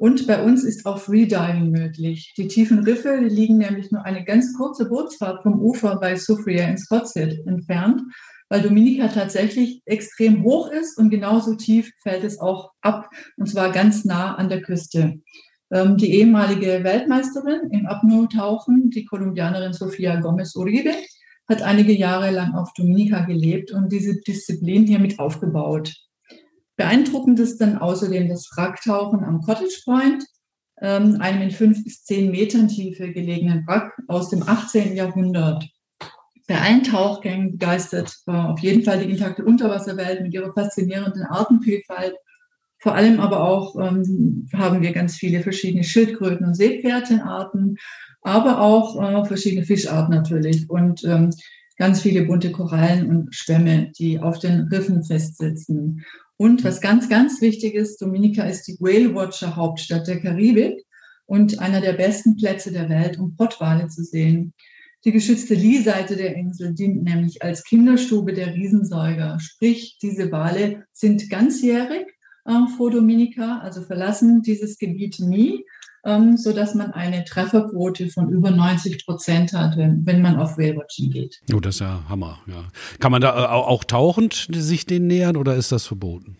Und 0.00 0.26
bei 0.26 0.42
uns 0.42 0.64
ist 0.64 0.86
auch 0.86 0.98
Freediving 0.98 1.72
möglich. 1.72 2.32
Die 2.38 2.48
tiefen 2.48 2.78
Riffe 2.78 3.16
liegen 3.16 3.58
nämlich 3.58 3.90
nur 3.90 4.02
eine 4.02 4.24
ganz 4.24 4.56
kurze 4.56 4.88
Bootsfahrt 4.88 5.42
vom 5.42 5.60
Ufer 5.60 5.96
bei 6.00 6.16
Soufriere 6.16 6.70
in 6.70 6.78
Scottshead 6.78 7.46
entfernt, 7.46 8.00
weil 8.48 8.62
Dominica 8.62 9.08
tatsächlich 9.08 9.82
extrem 9.84 10.42
hoch 10.42 10.70
ist 10.70 10.96
und 10.96 11.10
genauso 11.10 11.54
tief 11.54 11.92
fällt 12.02 12.24
es 12.24 12.40
auch 12.40 12.70
ab, 12.80 13.10
und 13.36 13.46
zwar 13.46 13.72
ganz 13.72 14.06
nah 14.06 14.36
an 14.36 14.48
der 14.48 14.62
Küste. 14.62 15.20
Ähm, 15.70 15.98
die 15.98 16.14
ehemalige 16.14 16.82
Weltmeisterin 16.82 17.68
im 17.70 17.84
Apnoe-Tauchen, 17.84 18.88
die 18.88 19.04
Kolumbianerin 19.04 19.74
Sofia 19.74 20.18
Gomez 20.18 20.56
Uribe, 20.56 20.94
hat 21.46 21.60
einige 21.60 21.92
Jahre 21.92 22.30
lang 22.30 22.54
auf 22.54 22.72
Dominica 22.74 23.26
gelebt 23.26 23.70
und 23.70 23.92
diese 23.92 24.18
Disziplin 24.18 24.86
hier 24.86 24.98
mit 24.98 25.18
aufgebaut. 25.18 25.92
Beeindruckend 26.80 27.38
ist 27.40 27.60
dann 27.60 27.76
außerdem 27.76 28.30
das 28.30 28.48
Wracktauchen 28.56 29.22
am 29.22 29.42
Cottage 29.42 29.82
Point, 29.84 30.24
ähm, 30.80 31.20
einem 31.20 31.42
in 31.42 31.50
fünf 31.50 31.84
bis 31.84 32.04
zehn 32.04 32.30
Metern 32.30 32.68
Tiefe 32.68 33.12
gelegenen 33.12 33.66
Wrack 33.66 33.92
aus 34.08 34.30
dem 34.30 34.42
18. 34.42 34.96
Jahrhundert. 34.96 35.68
Bei 36.48 36.58
allen 36.58 36.82
Tauchgängen 36.82 37.50
begeistert 37.50 38.16
auf 38.24 38.60
jeden 38.60 38.82
Fall 38.82 39.04
die 39.04 39.10
intakte 39.10 39.44
Unterwasserwelt 39.44 40.22
mit 40.22 40.32
ihrer 40.32 40.54
faszinierenden 40.54 41.24
Artenvielfalt. 41.24 42.14
Vor 42.78 42.94
allem 42.94 43.20
aber 43.20 43.44
auch 43.44 43.76
ähm, 43.78 44.48
haben 44.54 44.80
wir 44.80 44.92
ganz 44.92 45.16
viele 45.16 45.42
verschiedene 45.42 45.84
Schildkröten- 45.84 46.46
und 46.46 46.54
Seepferdchenarten, 46.54 47.76
aber 48.22 48.62
auch 48.62 48.98
äh, 49.02 49.26
verschiedene 49.26 49.66
Fischarten 49.66 50.14
natürlich 50.14 50.70
und 50.70 51.04
ähm, 51.04 51.28
ganz 51.76 52.00
viele 52.00 52.24
bunte 52.24 52.50
Korallen 52.52 53.06
und 53.10 53.34
Schwämme, 53.34 53.92
die 53.98 54.18
auf 54.18 54.38
den 54.38 54.62
Riffen 54.68 55.04
festsitzen. 55.04 56.06
Und 56.40 56.64
was 56.64 56.80
ganz, 56.80 57.10
ganz 57.10 57.42
wichtig 57.42 57.74
ist, 57.74 58.00
Dominica 58.00 58.44
ist 58.44 58.66
die 58.66 58.78
Whale 58.80 59.14
Watcher 59.14 59.56
Hauptstadt 59.56 60.08
der 60.08 60.22
Karibik 60.22 60.86
und 61.26 61.58
einer 61.58 61.82
der 61.82 61.92
besten 61.92 62.34
Plätze 62.38 62.72
der 62.72 62.88
Welt, 62.88 63.18
um 63.18 63.36
Pottwale 63.36 63.88
zu 63.88 64.02
sehen. 64.02 64.54
Die 65.04 65.12
geschützte 65.12 65.52
Lee-Seite 65.52 66.16
der 66.16 66.36
Insel 66.36 66.72
dient 66.72 67.02
nämlich 67.02 67.42
als 67.42 67.62
Kinderstube 67.64 68.32
der 68.32 68.54
Riesensäuger. 68.54 69.38
Sprich, 69.38 69.98
diese 70.00 70.32
Wale 70.32 70.86
sind 70.94 71.28
ganzjährig 71.28 72.06
äh, 72.46 72.66
vor 72.78 72.90
Dominica, 72.90 73.58
also 73.58 73.82
verlassen 73.82 74.40
dieses 74.40 74.78
Gebiet 74.78 75.20
nie, 75.20 75.66
ähm, 76.04 76.36
so 76.36 76.52
dass 76.52 76.74
man 76.74 76.92
eine 76.92 77.24
Trefferquote 77.24 78.08
von 78.08 78.30
über 78.30 78.50
90 78.50 79.04
Prozent 79.04 79.52
hat, 79.52 79.76
wenn, 79.76 80.04
wenn 80.06 80.22
man 80.22 80.36
auf 80.36 80.56
Whale-Watching 80.56 81.10
geht. 81.10 81.40
Oh, 81.54 81.60
das 81.60 81.76
ist 81.76 81.80
ja 81.80 82.04
Hammer, 82.08 82.38
ja. 82.46 82.68
Kann 82.98 83.12
man 83.12 83.20
da 83.20 83.44
äh, 83.44 83.46
auch 83.48 83.84
tauchend 83.84 84.48
sich 84.50 84.86
denen 84.86 85.06
nähern 85.06 85.36
oder 85.36 85.56
ist 85.56 85.72
das 85.72 85.86
verboten? 85.86 86.36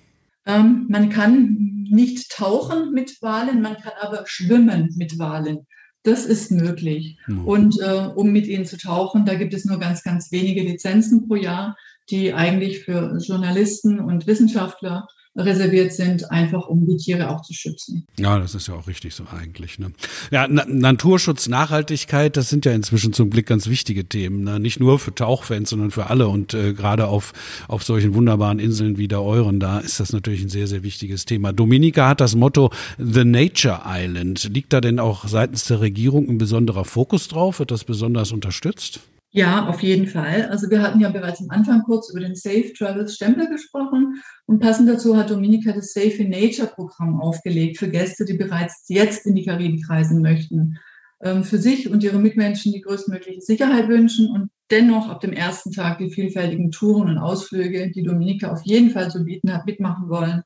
Ähm, 0.47 0.87
man 0.89 1.11
kann 1.11 1.87
nicht 1.91 2.31
tauchen 2.31 2.93
mit 2.93 3.21
Walen, 3.21 3.63
man 3.63 3.77
kann 3.77 3.93
aber 4.01 4.25
schwimmen 4.27 4.95
mit 4.97 5.19
Walen. 5.19 5.67
Das 6.03 6.25
ist 6.25 6.51
möglich. 6.51 7.19
Mhm. 7.27 7.45
Und 7.45 7.81
äh, 7.81 8.09
um 8.15 8.33
mit 8.33 8.47
ihnen 8.47 8.65
zu 8.65 8.79
tauchen, 8.79 9.27
da 9.27 9.35
gibt 9.35 9.53
es 9.53 9.67
nur 9.67 9.79
ganz, 9.79 10.03
ganz 10.03 10.33
wenige 10.33 10.63
Lizenzen 10.63 11.29
pro 11.29 11.35
Jahr, 11.35 11.77
die 12.09 12.33
eigentlich 12.33 12.85
für 12.85 13.19
Journalisten 13.21 14.01
und 14.01 14.27
Wissenschaftler 14.27 15.07
reserviert 15.37 15.93
sind, 15.93 16.31
einfach 16.31 16.67
um 16.67 16.87
die 16.87 16.97
Tiere 16.97 17.31
auch 17.31 17.43
zu 17.43 17.55
schützen. 17.55 18.07
Ja, 18.19 18.39
das 18.39 18.55
ist 18.55 18.67
ja 18.67 18.75
auch 18.75 18.89
richtig 18.89 19.15
so 19.15 19.25
eigentlich. 19.31 19.79
Ne? 19.79 19.93
Ja, 20.31 20.47
Na 20.49 20.65
Naturschutz, 20.67 21.49
Nachhaltigkeit, 21.49 22.37
das 22.37 22.49
sind 22.49 22.65
ja 22.65 22.73
inzwischen 22.73 23.13
zum 23.13 23.31
Blick 23.31 23.47
ganz 23.47 23.69
wichtige 23.69 24.09
Themen. 24.09 24.43
Ne? 24.43 24.59
Nicht 24.59 24.81
nur 24.81 24.99
für 24.99 25.15
Tauchfans, 25.15 25.71
sondern 25.71 25.93
für 25.93 26.09
alle. 26.09 26.29
Und 26.29 26.55
äh, 26.55 26.73
gerade 26.73 27.07
auf, 27.07 27.33
auf 27.69 27.85
solchen 27.85 28.15
wunderbaren 28.15 28.59
Inseln 28.59 28.99
wie 28.99 29.09
der 29.09 29.23
euren, 29.23 29.61
da 29.61 29.79
ist 29.79 30.01
das 30.01 30.13
natürlich 30.13 30.43
ein 30.43 30.49
sehr, 30.49 30.67
sehr 30.67 30.83
wichtiges 30.83 31.25
Thema. 31.27 31.53
Dominica 31.53 32.09
hat 32.09 32.21
das 32.21 32.35
Motto 32.35 32.71
The 32.99 33.25
Nature 33.25 33.83
Island. 33.87 34.51
Liegt 34.53 34.73
da 34.73 34.81
denn 34.81 34.99
auch 34.99 35.29
seitens 35.29 35.65
der 35.65 35.81
Regierung 35.81 36.29
ein 36.29 36.39
besonderer 36.39 36.85
Fokus 36.85 37.29
drauf? 37.29 37.61
Wird 37.61 37.71
das 37.71 37.85
besonders 37.85 38.33
unterstützt? 38.33 39.01
Ja, 39.33 39.69
auf 39.69 39.81
jeden 39.83 40.09
Fall. 40.09 40.47
Also 40.47 40.71
wir 40.71 40.83
hatten 40.83 40.99
ja 40.99 41.09
bereits 41.09 41.41
am 41.41 41.51
Anfang 41.51 41.85
kurz 41.85 42.11
über 42.11 42.19
den 42.19 42.35
Safe 42.35 42.73
Travels 42.77 43.15
Stempel 43.15 43.49
gesprochen 43.49 44.21
und 44.47 44.59
passend 44.59 44.89
dazu 44.89 45.17
hat 45.17 45.31
Dominica 45.31 45.73
das 45.73 45.93
Safe 45.93 46.17
in 46.23 46.31
Nature 46.31 46.67
Programm 46.67 47.21
aufgelegt 47.21 47.79
für 47.79 47.89
Gäste, 47.89 48.25
die 48.25 48.35
bereits 48.35 48.87
jetzt 48.89 49.27
in 49.27 49.37
die 49.37 49.45
Karibik 49.45 49.89
reisen 49.89 50.21
möchten, 50.21 50.79
ähm, 51.23 51.45
für 51.45 51.59
sich 51.59 51.89
und 51.89 52.03
ihre 52.03 52.19
Mitmenschen 52.19 52.73
die 52.73 52.81
größtmögliche 52.81 53.41
Sicherheit 53.41 53.89
wünschen 53.89 54.31
und 54.31 54.51
dennoch 54.73 55.09
ab 55.09 55.21
dem 55.21 55.33
ersten 55.33 55.71
Tag 55.71 55.99
die 55.99 56.11
vielfältigen 56.11 56.73
Touren 56.73 57.09
und 57.09 57.19
Ausflüge, 57.19 57.93
die 57.93 58.03
Dominica 58.03 58.51
auf 58.51 58.63
jeden 58.65 58.91
Fall 58.91 59.13
zu 59.13 59.23
bieten 59.23 59.53
hat, 59.53 59.65
mitmachen 59.65 60.09
wollen. 60.09 60.43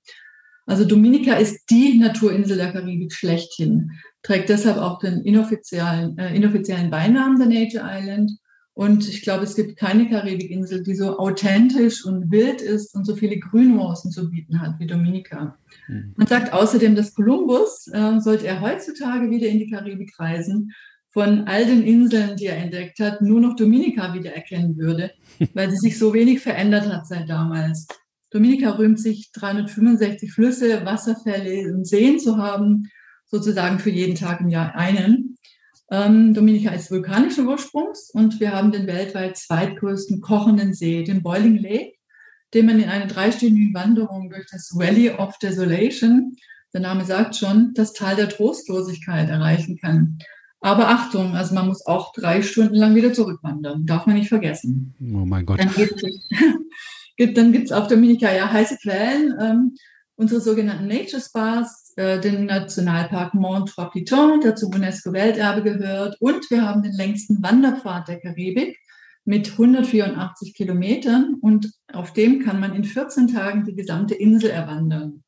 Also 0.66 0.84
Dominica 0.84 1.34
ist 1.36 1.70
die 1.70 1.98
Naturinsel 1.98 2.58
der 2.58 2.72
Karibik 2.72 3.14
schlechthin, 3.14 3.92
trägt 4.22 4.50
deshalb 4.50 4.76
auch 4.76 4.98
den 4.98 5.22
inoffiziellen, 5.22 6.18
äh, 6.18 6.36
inoffiziellen 6.36 6.90
Beinamen 6.90 7.38
der 7.38 7.48
Nature 7.48 7.84
Island 7.86 8.30
und 8.74 9.08
ich 9.08 9.22
glaube, 9.22 9.44
es 9.44 9.54
gibt 9.54 9.76
keine 9.76 10.08
Karibikinsel, 10.08 10.82
die 10.82 10.96
so 10.96 11.16
authentisch 11.18 12.04
und 12.04 12.32
wild 12.32 12.60
ist 12.60 12.94
und 12.96 13.04
so 13.04 13.14
viele 13.14 13.38
Grünnuancen 13.38 14.10
zu 14.10 14.28
bieten 14.28 14.60
hat 14.60 14.80
wie 14.80 14.86
Dominica. 14.86 15.56
Mhm. 15.86 16.12
Man 16.16 16.26
sagt 16.26 16.52
außerdem, 16.52 16.96
dass 16.96 17.14
Kolumbus, 17.14 17.86
äh, 17.92 18.18
sollte 18.18 18.48
er 18.48 18.60
heutzutage 18.60 19.30
wieder 19.30 19.46
in 19.46 19.60
die 19.60 19.70
Karibik 19.70 20.18
reisen, 20.18 20.72
von 21.10 21.46
all 21.46 21.64
den 21.64 21.84
Inseln, 21.84 22.36
die 22.36 22.46
er 22.46 22.56
entdeckt 22.56 22.98
hat, 22.98 23.22
nur 23.22 23.40
noch 23.40 23.54
Dominica 23.54 24.12
wiedererkennen 24.12 24.76
würde, 24.76 25.12
weil 25.54 25.70
sie 25.70 25.76
sich 25.76 25.96
so 25.96 26.12
wenig 26.12 26.40
verändert 26.40 26.92
hat 26.92 27.06
seit 27.06 27.30
damals. 27.30 27.86
Dominica 28.30 28.70
rühmt 28.70 28.98
sich 28.98 29.30
365 29.30 30.32
Flüsse, 30.32 30.84
Wasserfälle 30.84 31.72
und 31.72 31.86
Seen 31.86 32.18
zu 32.18 32.38
haben, 32.38 32.90
sozusagen 33.26 33.78
für 33.78 33.90
jeden 33.90 34.16
Tag 34.16 34.40
im 34.40 34.48
Jahr 34.48 34.74
einen. 34.74 35.33
Ähm, 35.90 36.32
Dominica 36.34 36.70
ist 36.70 36.90
vulkanischen 36.90 37.46
Ursprungs 37.46 38.10
und 38.10 38.40
wir 38.40 38.52
haben 38.52 38.72
den 38.72 38.86
weltweit 38.86 39.36
zweitgrößten 39.36 40.20
kochenden 40.20 40.72
See, 40.72 41.04
den 41.04 41.22
Boiling 41.22 41.58
Lake, 41.58 41.92
den 42.54 42.66
man 42.66 42.80
in 42.80 42.88
einer 42.88 43.06
dreistündigen 43.06 43.74
Wanderung 43.74 44.30
durch 44.30 44.46
das 44.50 44.72
Valley 44.74 45.10
of 45.10 45.38
Desolation, 45.38 46.36
der 46.72 46.80
Name 46.80 47.04
sagt 47.04 47.36
schon, 47.36 47.72
das 47.74 47.92
Tal 47.92 48.16
der 48.16 48.28
Trostlosigkeit 48.28 49.28
erreichen 49.28 49.78
kann. 49.78 50.18
Aber 50.60 50.88
Achtung, 50.88 51.36
also 51.36 51.54
man 51.54 51.68
muss 51.68 51.84
auch 51.84 52.12
drei 52.14 52.40
Stunden 52.40 52.74
lang 52.74 52.94
wieder 52.94 53.12
zurückwandern, 53.12 53.84
darf 53.84 54.06
man 54.06 54.16
nicht 54.16 54.30
vergessen. 54.30 54.94
Oh 55.00 55.26
mein 55.26 55.44
Gott. 55.44 55.60
Dann 55.60 55.68
gibt 57.52 57.66
es 57.66 57.72
auf 57.72 57.86
Dominica 57.86 58.32
ja 58.32 58.50
heiße 58.50 58.78
Quellen, 58.78 59.34
ähm, 59.40 59.76
unsere 60.16 60.40
sogenannten 60.40 60.86
Nature 60.86 61.20
Spas, 61.20 61.92
äh, 61.96 62.20
den 62.20 62.46
Nationalpark 62.46 63.34
Mont 63.34 63.70
Trois 63.70 63.90
Pitons, 63.90 64.44
der 64.44 64.56
zum 64.56 64.72
UNESCO-Welterbe 64.74 65.62
gehört. 65.62 66.16
Und 66.20 66.50
wir 66.50 66.62
haben 66.62 66.82
den 66.82 66.92
längsten 66.92 67.42
Wanderpfad 67.42 68.08
der 68.08 68.20
Karibik, 68.20 68.78
mit 69.24 69.52
184 69.52 70.54
Kilometern 70.54 71.36
und 71.40 71.72
auf 71.92 72.12
dem 72.12 72.44
kann 72.44 72.60
man 72.60 72.74
in 72.74 72.84
14 72.84 73.28
Tagen 73.28 73.64
die 73.64 73.74
gesamte 73.74 74.14
Insel 74.14 74.50
erwandern. 74.50 75.24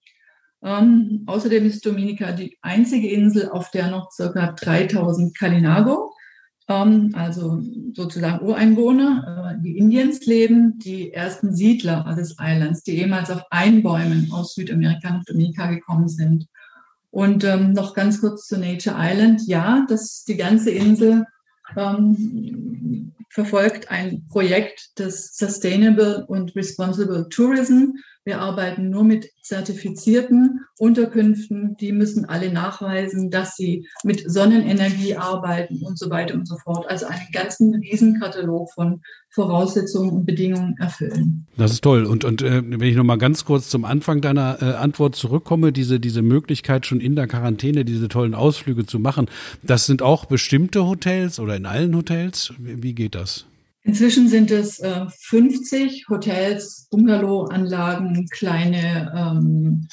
Ähm, 0.62 1.22
außerdem 1.26 1.64
ist 1.64 1.84
Dominica 1.86 2.32
die 2.32 2.58
einzige 2.60 3.08
Insel, 3.08 3.48
auf 3.50 3.70
der 3.70 3.90
noch 3.90 4.10
ca. 4.16 4.52
3000 4.52 5.36
Kalinago, 5.36 6.12
also 6.68 7.62
sozusagen 7.94 8.44
Ureinwohner, 8.44 9.54
äh, 9.56 9.62
die 9.62 9.78
Indiens 9.78 10.26
leben, 10.26 10.78
die 10.78 11.12
ersten 11.12 11.54
Siedler 11.54 12.04
des 12.16 12.36
Islands, 12.40 12.82
die 12.82 12.98
ehemals 12.98 13.30
auf 13.30 13.42
Einbäumen 13.50 14.30
aus 14.32 14.54
Südamerika 14.54 15.10
nach 15.10 15.24
Dominica 15.24 15.70
gekommen 15.70 16.08
sind. 16.08 16.46
Und 17.10 17.44
ähm, 17.44 17.72
noch 17.72 17.94
ganz 17.94 18.20
kurz 18.20 18.46
zu 18.46 18.58
Nature 18.58 18.96
Island. 18.98 19.42
Ja, 19.46 19.86
das 19.88 20.24
die 20.24 20.36
ganze 20.36 20.70
Insel 20.70 21.24
ähm, 21.76 23.12
verfolgt 23.30 23.90
ein 23.90 24.26
Projekt 24.28 24.98
des 24.98 25.36
Sustainable 25.36 26.26
und 26.26 26.54
Responsible 26.56 27.28
Tourism. 27.28 27.92
Wir 28.26 28.40
arbeiten 28.40 28.90
nur 28.90 29.04
mit 29.04 29.30
zertifizierten 29.40 30.62
Unterkünften. 30.78 31.76
Die 31.76 31.92
müssen 31.92 32.24
alle 32.24 32.52
nachweisen, 32.52 33.30
dass 33.30 33.54
sie 33.54 33.86
mit 34.02 34.28
Sonnenenergie 34.28 35.14
arbeiten 35.14 35.80
und 35.84 35.96
so 35.96 36.10
weiter 36.10 36.34
und 36.34 36.48
so 36.48 36.56
fort. 36.56 36.90
Also 36.90 37.06
einen 37.06 37.30
ganzen 37.32 37.76
Riesenkatalog 37.76 38.72
von 38.72 39.00
Voraussetzungen 39.30 40.10
und 40.10 40.26
Bedingungen 40.26 40.76
erfüllen. 40.78 41.46
Das 41.56 41.70
ist 41.70 41.84
toll. 41.84 42.04
Und, 42.04 42.24
und 42.24 42.42
äh, 42.42 42.62
wenn 42.66 42.88
ich 42.88 42.96
noch 42.96 43.04
mal 43.04 43.16
ganz 43.16 43.44
kurz 43.44 43.68
zum 43.68 43.84
Anfang 43.84 44.20
deiner 44.20 44.60
äh, 44.60 44.64
Antwort 44.74 45.14
zurückkomme, 45.14 45.70
diese, 45.70 46.00
diese 46.00 46.22
Möglichkeit 46.22 46.84
schon 46.84 47.00
in 47.00 47.14
der 47.14 47.28
Quarantäne 47.28 47.84
diese 47.84 48.08
tollen 48.08 48.34
Ausflüge 48.34 48.86
zu 48.86 48.98
machen, 48.98 49.28
das 49.62 49.86
sind 49.86 50.02
auch 50.02 50.24
bestimmte 50.24 50.84
Hotels 50.84 51.38
oder 51.38 51.54
in 51.54 51.64
allen 51.66 51.94
Hotels? 51.94 52.54
Wie 52.58 52.92
geht 52.92 53.14
das? 53.14 53.46
Inzwischen 53.86 54.28
sind 54.28 54.50
es 54.50 54.80
äh, 54.80 55.06
50 55.08 56.08
Hotels, 56.08 56.88
Bungalow-Anlagen, 56.90 58.26
kleine 58.32 59.12
ähm, 59.16 59.86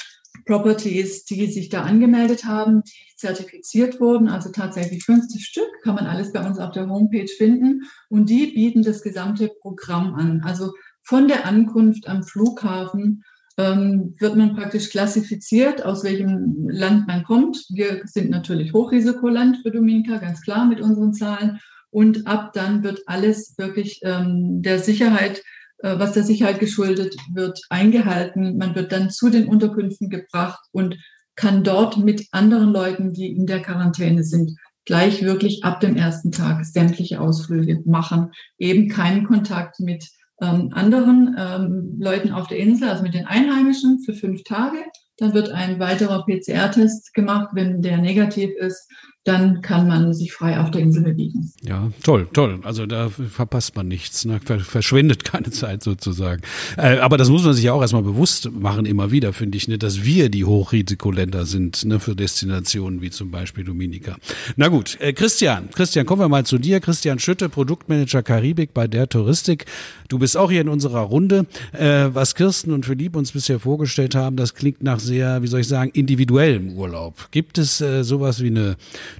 Properties, 0.47 1.25
die 1.25 1.45
sich 1.45 1.69
da 1.69 1.83
angemeldet 1.83 2.43
haben, 2.43 2.81
die 2.83 3.15
zertifiziert 3.17 4.01
wurden, 4.01 4.29
also 4.29 4.49
tatsächlich 4.49 5.05
50 5.05 5.45
Stück, 5.45 5.69
kann 5.83 5.93
man 5.93 6.07
alles 6.07 6.33
bei 6.33 6.43
uns 6.45 6.57
auf 6.57 6.71
der 6.71 6.89
Homepage 6.89 7.27
finden. 7.37 7.83
Und 8.09 8.31
die 8.31 8.47
bieten 8.47 8.81
das 8.81 9.03
gesamte 9.03 9.51
Programm 9.61 10.15
an. 10.15 10.41
Also 10.43 10.71
von 11.03 11.27
der 11.27 11.45
Ankunft 11.45 12.07
am 12.07 12.23
Flughafen 12.23 13.23
ähm, 13.57 14.15
wird 14.17 14.35
man 14.35 14.55
praktisch 14.55 14.89
klassifiziert, 14.89 15.85
aus 15.85 16.03
welchem 16.03 16.67
Land 16.67 17.05
man 17.05 17.23
kommt. 17.23 17.63
Wir 17.69 18.01
sind 18.05 18.31
natürlich 18.31 18.73
Hochrisikoland 18.73 19.57
für 19.61 19.69
Dominika, 19.69 20.17
ganz 20.17 20.41
klar 20.41 20.65
mit 20.65 20.81
unseren 20.81 21.13
Zahlen. 21.13 21.59
Und 21.93 22.25
ab 22.25 22.53
dann 22.53 22.83
wird 22.83 23.03
alles 23.05 23.55
wirklich 23.57 23.99
ähm, 24.03 24.63
der 24.63 24.79
Sicherheit, 24.79 25.43
äh, 25.77 25.99
was 25.99 26.13
der 26.13 26.23
Sicherheit 26.23 26.59
geschuldet 26.59 27.15
wird, 27.31 27.61
eingehalten. 27.69 28.57
Man 28.57 28.73
wird 28.73 28.91
dann 28.91 29.11
zu 29.11 29.29
den 29.29 29.47
Unterkünften 29.47 30.09
gebracht 30.09 30.59
und 30.71 30.97
kann 31.35 31.63
dort 31.63 31.97
mit 31.97 32.27
anderen 32.31 32.73
Leuten, 32.73 33.13
die 33.13 33.31
in 33.31 33.45
der 33.45 33.61
Quarantäne 33.61 34.23
sind, 34.23 34.55
gleich 34.85 35.21
wirklich 35.21 35.63
ab 35.63 35.81
dem 35.81 35.95
ersten 35.95 36.31
Tag 36.31 36.65
sämtliche 36.65 37.21
Ausflüge 37.21 37.81
machen. 37.85 38.31
Eben 38.57 38.89
keinen 38.89 39.25
Kontakt 39.25 39.79
mit 39.79 40.09
ähm, 40.41 40.69
anderen 40.73 41.35
ähm, 41.37 41.95
Leuten 41.99 42.31
auf 42.31 42.47
der 42.47 42.57
Insel, 42.57 42.89
also 42.89 43.03
mit 43.03 43.13
den 43.13 43.27
Einheimischen 43.27 43.99
für 44.03 44.13
fünf 44.13 44.43
Tage. 44.43 44.77
Dann 45.17 45.35
wird 45.35 45.51
ein 45.51 45.79
weiterer 45.79 46.25
PCR-Test 46.25 47.13
gemacht. 47.13 47.49
Wenn 47.53 47.83
der 47.83 47.99
negativ 47.99 48.49
ist, 48.57 48.89
dann 49.23 49.61
kann 49.61 49.87
man 49.87 50.13
sich 50.13 50.33
frei 50.33 50.59
auf 50.59 50.69
der 50.71 50.81
Insel 50.81 51.03
bewegen. 51.03 51.49
Ja, 51.61 51.91
toll, 52.03 52.27
toll. 52.33 52.59
Also 52.63 52.85
da 52.85 53.09
verpasst 53.09 53.73
man 53.75 53.87
nichts, 53.87 54.25
ne? 54.25 54.41
verschwendet 54.41 55.23
keine 55.23 55.49
Zeit 55.49 55.81
sozusagen. 55.81 56.41
Äh, 56.75 56.97
aber 56.97 57.17
das 57.17 57.29
muss 57.29 57.45
man 57.45 57.53
sich 57.53 57.63
ja 57.63 57.71
auch 57.71 57.81
erstmal 57.81 58.03
bewusst 58.03 58.51
machen, 58.51 58.85
immer 58.85 59.11
wieder, 59.11 59.31
finde 59.31 59.57
ich, 59.57 59.69
ne? 59.69 59.77
dass 59.77 60.03
wir 60.03 60.27
die 60.27 60.43
Hochrisikoländer 60.43 61.45
sind 61.45 61.85
ne? 61.85 62.01
für 62.01 62.17
Destinationen 62.17 63.01
wie 63.01 63.11
zum 63.11 63.31
Beispiel 63.31 63.63
Dominika. 63.63 64.17
Na 64.57 64.67
gut, 64.67 64.97
äh, 64.99 65.13
Christian, 65.13 65.69
Christian, 65.71 66.05
kommen 66.05 66.21
wir 66.21 66.27
mal 66.29 66.45
zu 66.45 66.57
dir. 66.57 66.81
Christian 66.81 67.17
Schütte, 67.19 67.47
Produktmanager 67.47 68.23
Karibik 68.23 68.73
bei 68.73 68.87
der 68.87 69.07
Touristik. 69.07 69.65
Du 70.09 70.19
bist 70.19 70.35
auch 70.35 70.51
hier 70.51 70.61
in 70.61 70.69
unserer 70.69 70.99
Runde. 70.99 71.45
Äh, 71.71 72.09
was 72.13 72.35
Kirsten 72.35 72.73
und 72.73 72.85
Philipp 72.85 73.15
uns 73.15 73.31
bisher 73.31 73.61
vorgestellt 73.61 74.15
haben, 74.15 74.35
das 74.35 74.53
klingt 74.53 74.83
nach 74.83 74.99
sehr, 74.99 75.41
wie 75.41 75.47
soll 75.47 75.61
ich 75.61 75.67
sagen, 75.69 75.91
individuellem 75.93 76.73
Urlaub. 76.73 77.29
Gibt 77.31 77.57
es 77.57 77.79
äh, 77.79 78.03
sowas 78.03 78.43
wie 78.43 78.47
eine 78.47 78.75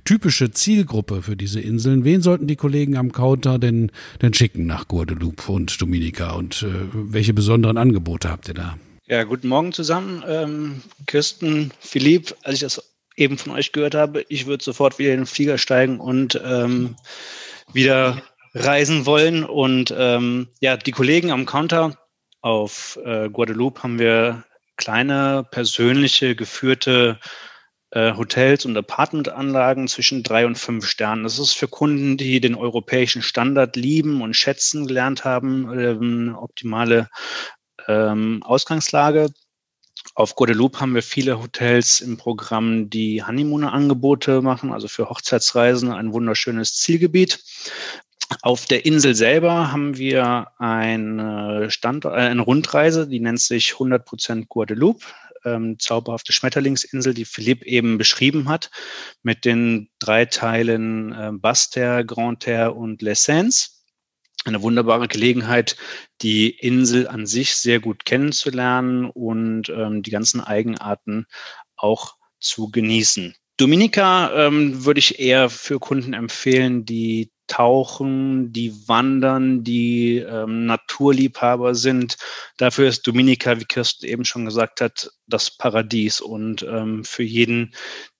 typische 0.06 0.52
Zielgruppe 0.52 1.22
für 1.22 1.36
diese 1.36 1.60
Inseln? 1.60 2.04
Wen 2.04 2.22
sollten 2.22 2.48
die 2.48 2.56
Kollegen 2.56 2.98
am 2.98 3.12
Counter 3.12 3.60
denn, 3.60 3.92
denn 4.22 4.34
schicken 4.34 4.66
nach 4.66 4.88
Guadeloupe 4.88 5.52
und 5.52 5.82
Dominica? 5.82 6.32
Und 6.32 6.64
äh, 6.64 6.68
welche 6.94 7.34
besonderen 7.34 7.78
Angebote 7.78 8.30
habt 8.30 8.48
ihr 8.48 8.54
da? 8.54 8.78
Ja, 9.06 9.24
guten 9.24 9.48
Morgen 9.48 9.74
zusammen. 9.74 10.24
Ähm, 10.28 10.82
Kirsten, 11.08 11.72
Philipp, 11.80 12.36
als 12.44 12.56
ich 12.56 12.62
das 12.62 12.94
eben 13.16 13.38
von 13.38 13.52
euch 13.54 13.72
gehört 13.72 13.96
habe, 13.96 14.26
ich 14.30 14.46
würde 14.46 14.64
sofort 14.64 14.98
wieder 14.98 15.12
in 15.12 15.22
den 15.22 15.26
Flieger 15.26 15.58
steigen 15.58 16.00
und 16.00 16.42
ähm, 16.44 16.96
wieder 17.74 18.22
reisen 18.54 19.06
wollen. 19.06 19.44
Und 19.44 19.94
ähm, 19.98 20.48
ja, 20.62 20.78
die 20.78 20.92
Kollegen 20.92 21.32
am 21.32 21.46
Counter 21.46 21.98
auf 22.42 23.00
äh, 23.04 23.30
Guadeloupe 23.30 23.84
haben 23.84 24.00
wir 24.00 24.44
kleine, 24.78 25.46
persönliche, 25.50 26.36
geführte 26.36 27.20
Hotels 27.96 28.66
und 28.66 28.76
Apartmentanlagen 28.76 29.88
zwischen 29.88 30.24
drei 30.24 30.46
und 30.46 30.58
fünf 30.58 30.88
Sternen. 30.88 31.24
Das 31.24 31.38
ist 31.38 31.54
für 31.54 31.68
Kunden, 31.68 32.18
die 32.18 32.42
den 32.42 32.56
europäischen 32.56 33.22
Standard 33.22 33.76
lieben 33.76 34.22
und 34.22 34.36
schätzen 34.36 34.88
gelernt 34.88 35.26
haben, 35.26 35.72
ähm, 35.78 36.36
optimale 36.40 37.10
ähm, 37.88 38.42
Ausgangslage. 38.44 39.30
Auf 40.16 40.36
Guadeloupe 40.36 40.80
haben 40.80 40.96
wir 40.96 41.04
viele 41.04 41.42
Hotels 41.42 42.02
im 42.02 42.18
Programm, 42.18 42.90
die 42.90 43.24
Honeymoon-Angebote 43.24 44.42
machen, 44.42 44.72
also 44.72 44.88
für 44.88 45.10
Hochzeitsreisen 45.10 45.92
ein 45.92 46.14
wunderschönes 46.14 46.76
Zielgebiet. 46.76 47.44
Auf 48.42 48.66
der 48.66 48.86
Insel 48.86 49.16
selber 49.16 49.72
haben 49.72 49.98
wir 49.98 50.48
eine, 50.58 51.70
Standort, 51.70 52.16
äh, 52.16 52.22
eine 52.22 52.42
Rundreise, 52.42 53.08
die 53.08 53.20
nennt 53.20 53.40
sich 53.40 53.74
100% 53.74 54.48
Guadeloupe 54.48 55.06
ähm, 55.46 55.78
zauberhafte 55.80 56.34
Schmetterlingsinsel, 56.34 57.14
die 57.14 57.26
Philipp 57.26 57.64
eben 57.64 57.98
beschrieben 57.98 58.50
hat, 58.50 58.72
mit 59.22 59.46
den 59.46 59.90
drei 60.00 60.26
Teilen 60.26 61.12
äh, 61.14 61.32
Basse-Terre, 61.34 62.06
Grande-Terre 62.06 62.74
und 62.74 63.02
L'Essence. 63.02 63.70
Eine 64.46 64.62
wunderbare 64.62 65.08
Gelegenheit, 65.08 65.78
die 66.22 66.50
Insel 66.50 67.08
an 67.08 67.26
sich 67.26 67.56
sehr 67.56 67.80
gut 67.80 68.04
kennenzulernen 68.04 69.10
und 69.10 69.70
ähm, 69.70 70.04
die 70.04 70.12
ganzen 70.12 70.42
Eigenarten 70.42 71.26
auch 71.78 72.16
zu 72.40 72.70
genießen. 72.70 73.36
Dominica 73.58 74.48
ähm, 74.48 74.84
würde 74.84 75.00
ich 75.00 75.20
eher 75.20 75.50
für 75.50 75.80
Kunden 75.80 76.14
empfehlen, 76.14 76.86
die 76.86 77.32
tauchen, 77.48 78.52
die 78.52 78.74
wandern, 78.88 79.64
die 79.64 80.18
ähm, 80.18 80.66
Naturliebhaber 80.66 81.76
sind. 81.76 82.18
Dafür 82.58 82.88
ist 82.88 83.06
Dominica, 83.06 83.60
wie 83.60 83.66
Kirsten 83.66 84.06
eben 84.06 84.26
schon 84.26 84.46
gesagt 84.46 84.82
hat, 84.82 85.12
das 85.28 85.52
Paradies. 85.52 86.22
Und 86.22 86.64
ähm, 86.64 87.04
für 87.04 87.24
jeden, 87.24 87.74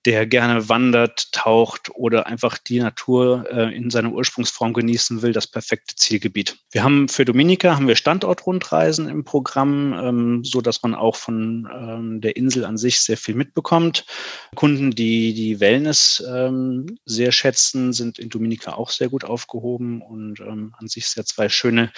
der 0.04 0.26
gerne 0.26 0.68
wandert, 0.68 1.32
taucht 1.32 1.90
oder 1.94 2.26
einfach 2.26 2.58
die 2.58 2.80
Natur 2.80 3.46
äh, 3.50 3.74
in 3.74 3.90
seiner 3.90 4.12
Ursprungsform 4.12 4.72
genießen 4.72 5.22
will, 5.22 5.32
das 5.32 5.46
perfekte 5.46 5.94
Zielgebiet. 5.96 6.58
Wir 6.70 6.82
haben 6.82 7.08
für 7.08 7.24
Dominica 7.24 7.76
haben 7.76 7.88
wir 7.88 7.96
Standortrundreisen 7.96 9.08
im 9.08 9.24
Programm, 9.24 9.92
ähm, 9.94 10.44
so 10.44 10.60
dass 10.60 10.82
man 10.82 10.94
auch 10.94 11.16
von 11.16 11.68
ähm, 11.72 12.20
der 12.20 12.36
Insel 12.36 12.64
an 12.64 12.76
sich 12.76 13.00
sehr 13.00 13.16
viel 13.16 13.34
mitbekommt. 13.34 14.04
Kunden, 14.54 14.90
die 14.90 15.34
die 15.34 15.60
Wellness 15.60 16.22
ähm, 16.28 16.98
sehr 17.04 17.32
schätzen, 17.32 17.92
sind 17.92 18.18
in 18.18 18.28
Dominica 18.28 18.74
auch 18.74 18.90
sehr 18.90 19.08
gut 19.08 19.24
aufgehoben 19.24 20.02
und 20.02 20.40
ähm, 20.40 20.74
an 20.78 20.88
sich 20.88 21.06
sehr 21.06 21.24
zwei 21.24 21.48
schöne 21.48 21.92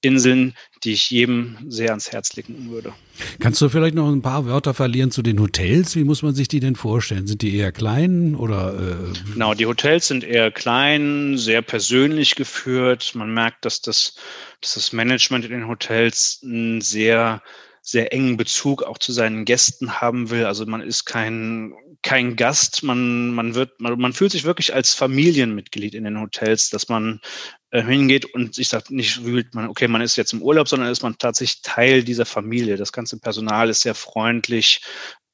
Inseln, 0.00 0.54
die 0.84 0.92
ich 0.92 1.10
jedem 1.10 1.56
sehr 1.68 1.90
ans 1.90 2.12
Herz 2.12 2.36
legen 2.36 2.70
würde. 2.70 2.92
Kannst 3.40 3.60
du 3.60 3.68
vielleicht 3.68 3.94
noch 3.94 4.08
ein 4.08 4.22
paar 4.22 4.46
Wörter 4.46 4.74
verlieren 4.74 5.10
zu 5.10 5.22
den 5.22 5.40
Hotels? 5.40 5.96
Wie 5.96 6.04
muss 6.04 6.22
man 6.22 6.34
sich 6.34 6.46
die 6.46 6.60
denn 6.60 6.76
vorstellen? 6.76 7.26
Sind 7.26 7.42
die 7.42 7.56
eher 7.56 7.72
klein 7.72 8.34
oder? 8.36 8.74
Äh 8.78 9.32
genau, 9.32 9.54
die 9.54 9.66
Hotels 9.66 10.08
sind 10.08 10.22
eher 10.22 10.50
klein, 10.50 11.36
sehr 11.36 11.62
persönlich 11.62 12.36
geführt. 12.36 13.12
Man 13.14 13.34
merkt, 13.34 13.64
dass 13.64 13.80
das, 13.80 14.14
dass 14.60 14.74
das 14.74 14.92
Management 14.92 15.44
in 15.44 15.50
den 15.50 15.68
Hotels 15.68 16.40
ein 16.44 16.80
sehr 16.80 17.42
sehr 17.88 18.12
engen 18.12 18.36
Bezug 18.36 18.82
auch 18.82 18.98
zu 18.98 19.12
seinen 19.12 19.46
Gästen 19.46 20.00
haben 20.00 20.28
will. 20.28 20.44
Also 20.44 20.66
man 20.66 20.82
ist 20.82 21.06
kein, 21.06 21.72
kein 22.02 22.36
Gast, 22.36 22.82
man, 22.82 23.34
man 23.34 23.54
wird, 23.54 23.80
man, 23.80 23.98
man 23.98 24.12
fühlt 24.12 24.32
sich 24.32 24.44
wirklich 24.44 24.72
als 24.72 24.94
Familienmitglied 24.94 25.94
in 25.94 26.04
den 26.04 26.20
Hotels, 26.20 26.70
dass 26.70 26.88
man 26.88 27.20
äh, 27.70 27.82
hingeht 27.82 28.24
und 28.24 28.54
sich 28.54 28.68
sagt, 28.68 28.90
nicht 28.90 29.16
fühlt 29.16 29.54
man, 29.54 29.68
okay, 29.68 29.88
man 29.88 30.00
ist 30.00 30.16
jetzt 30.16 30.32
im 30.32 30.42
Urlaub, 30.42 30.68
sondern 30.68 30.90
ist 30.90 31.02
man 31.02 31.18
tatsächlich 31.18 31.62
Teil 31.62 32.04
dieser 32.04 32.24
Familie. 32.24 32.76
Das 32.76 32.92
ganze 32.92 33.18
Personal 33.18 33.68
ist 33.68 33.82
sehr 33.82 33.94
freundlich, 33.94 34.80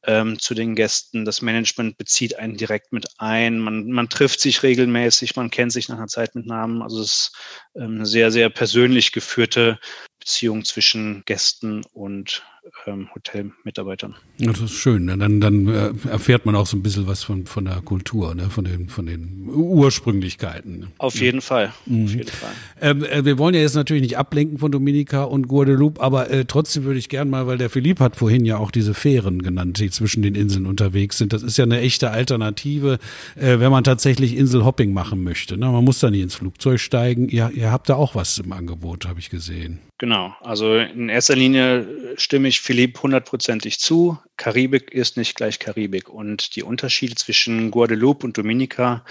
ähm, 0.07 0.38
zu 0.38 0.55
den 0.55 0.74
Gästen. 0.74 1.24
Das 1.24 1.42
Management 1.42 1.96
bezieht 1.96 2.38
einen 2.38 2.57
direkt 2.57 2.92
mit 2.92 3.07
ein. 3.18 3.59
Man, 3.59 3.90
man 3.90 4.09
trifft 4.09 4.40
sich 4.40 4.62
regelmäßig, 4.62 5.37
man 5.37 5.50
kennt 5.50 5.72
sich 5.72 5.88
nach 5.88 5.96
einer 5.96 6.07
Zeit 6.07 6.35
mit 6.35 6.46
Namen. 6.46 6.83
Also 6.83 7.00
es 7.00 7.12
ist 7.12 7.37
ähm, 7.77 7.96
eine 7.96 8.07
sehr, 8.07 8.31
sehr 8.31 8.50
persönlich 8.50 9.12
geführte 9.12 9.79
Beziehung 10.18 10.64
zwischen 10.64 11.22
Gästen 11.24 11.85
und 11.92 12.42
ähm, 12.87 13.09
Hotelmitarbeitern. 13.14 14.14
Das 14.38 14.61
ist 14.61 14.72
schön. 14.72 15.05
Ne? 15.05 15.16
Dann, 15.18 15.40
dann 15.40 15.68
äh, 15.68 15.92
erfährt 16.09 16.46
man 16.46 16.55
auch 16.55 16.66
so 16.66 16.77
ein 16.77 16.83
bisschen 16.83 17.07
was 17.07 17.22
von, 17.22 17.46
von 17.46 17.64
der 17.64 17.81
Kultur, 17.83 18.35
ne? 18.35 18.50
von, 18.50 18.64
den, 18.64 18.88
von 18.88 19.07
den 19.07 19.48
Ursprünglichkeiten. 19.53 20.88
Auf 20.98 21.20
jeden 21.20 21.40
Fall. 21.40 21.72
Mhm. 21.87 22.05
Auf 22.05 22.11
jeden 22.11 22.31
Fall. 22.31 22.53
Ähm, 22.81 23.05
äh, 23.05 23.24
wir 23.24 23.38
wollen 23.38 23.55
ja 23.55 23.61
jetzt 23.61 23.74
natürlich 23.74 24.03
nicht 24.03 24.18
ablenken 24.18 24.59
von 24.59 24.72
Dominika 24.72 25.24
und 25.24 25.48
Guadeloupe, 25.48 26.00
aber 26.00 26.31
äh, 26.31 26.44
trotzdem 26.44 26.85
würde 26.85 26.98
ich 26.98 27.09
gern 27.09 27.31
mal, 27.31 27.46
weil 27.46 27.59
der 27.59 27.70
Philipp 27.70 28.00
hat 28.00 28.16
vorhin 28.16 28.44
ja 28.44 28.59
auch 28.59 28.70
diese 28.70 28.94
Fähren 28.94 29.42
genannt, 29.42 29.79
die 29.79 29.90
zwischen 29.90 30.22
den 30.22 30.35
Inseln 30.35 30.66
unterwegs 30.66 31.18
sind. 31.18 31.33
Das 31.33 31.42
ist 31.42 31.57
ja 31.57 31.64
eine 31.64 31.81
echte 31.81 32.11
Alternative, 32.11 32.98
äh, 33.37 33.59
wenn 33.61 33.70
man 33.70 33.85
tatsächlich 33.85 34.37
Inselhopping 34.37 34.92
machen 34.92 35.22
möchte. 35.22 35.57
Ne? 35.57 35.66
Man 35.66 35.85
muss 35.85 36.00
da 36.00 36.11
nicht 36.11 36.22
ins 36.22 36.35
Flugzeug 36.35 36.81
steigen. 36.81 37.29
Ihr, 37.29 37.50
ihr 37.55 37.70
habt 37.70 37.88
da 37.88 37.94
auch 37.96 38.14
was 38.14 38.38
im 38.38 38.53
Angebot, 38.53 39.07
habe 39.07 39.20
ich 39.20 39.31
gesehen. 39.31 39.81
Genau, 39.98 40.35
also 40.40 40.74
in 40.74 41.09
erster 41.09 41.37
Linie 41.37 41.87
stimme 42.16 42.48
ich 42.48 42.54
Philipp 42.61 43.03
hundertprozentig 43.03 43.79
zu. 43.79 44.19
Karibik 44.37 44.93
ist 44.93 45.17
nicht 45.17 45.37
gleich 45.37 45.59
Karibik 45.59 46.09
und 46.09 46.57
die 46.57 46.62
Unterschiede 46.62 47.14
zwischen 47.14 47.71
Guadeloupe 47.71 48.27
und 48.27 48.37
Dominica 48.37 49.05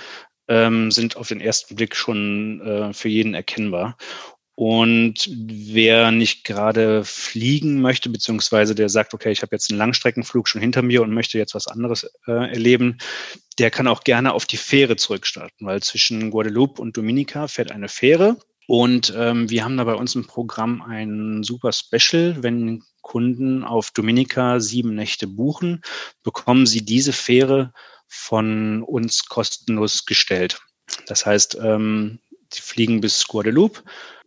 ähm, 0.47 0.91
sind 0.91 1.17
auf 1.17 1.27
den 1.27 1.41
ersten 1.41 1.75
Blick 1.75 1.95
schon 1.95 2.61
äh, 2.61 2.93
für 2.93 3.09
jeden 3.09 3.33
erkennbar. 3.33 3.97
Und 4.55 5.29
wer 5.35 6.11
nicht 6.11 6.43
gerade 6.43 7.03
fliegen 7.03 7.81
möchte, 7.81 8.09
beziehungsweise 8.09 8.75
der 8.75 8.87
sagt, 8.89 9.15
okay, 9.15 9.31
ich 9.31 9.41
habe 9.41 9.55
jetzt 9.55 9.71
einen 9.71 9.79
Langstreckenflug 9.79 10.47
schon 10.47 10.61
hinter 10.61 10.83
mir 10.83 11.01
und 11.01 11.11
möchte 11.11 11.39
jetzt 11.39 11.55
was 11.55 11.67
anderes 11.67 12.03
äh, 12.27 12.51
erleben, 12.51 12.99
der 13.57 13.71
kann 13.71 13.87
auch 13.87 14.03
gerne 14.03 14.33
auf 14.33 14.45
die 14.45 14.57
Fähre 14.57 14.95
zurückstarten, 14.95 15.65
weil 15.65 15.81
zwischen 15.81 16.29
Guadeloupe 16.29 16.81
und 16.81 16.95
Dominica 16.97 17.47
fährt 17.47 17.71
eine 17.71 17.89
Fähre 17.89 18.37
und 18.67 19.13
ähm, 19.15 19.49
wir 19.49 19.63
haben 19.63 19.77
da 19.77 19.83
bei 19.83 19.95
uns 19.95 20.15
im 20.15 20.25
Programm 20.25 20.81
ein 20.81 21.43
super 21.43 21.71
Special. 21.73 22.41
Wenn 22.41 22.83
Kunden 23.03 23.63
auf 23.63 23.91
Dominica 23.91 24.59
sieben 24.59 24.95
Nächte 24.95 25.27
buchen, 25.27 25.83
bekommen 26.23 26.65
sie 26.65 26.83
diese 26.83 27.13
Fähre 27.13 27.71
von 28.07 28.81
uns 28.81 29.25
kostenlos 29.25 30.05
gestellt. 30.05 30.59
Das 31.05 31.25
heißt, 31.25 31.57
ähm, 31.61 32.19
die 32.53 32.61
fliegen 32.61 33.01
bis 33.01 33.27
Guadeloupe, 33.27 33.83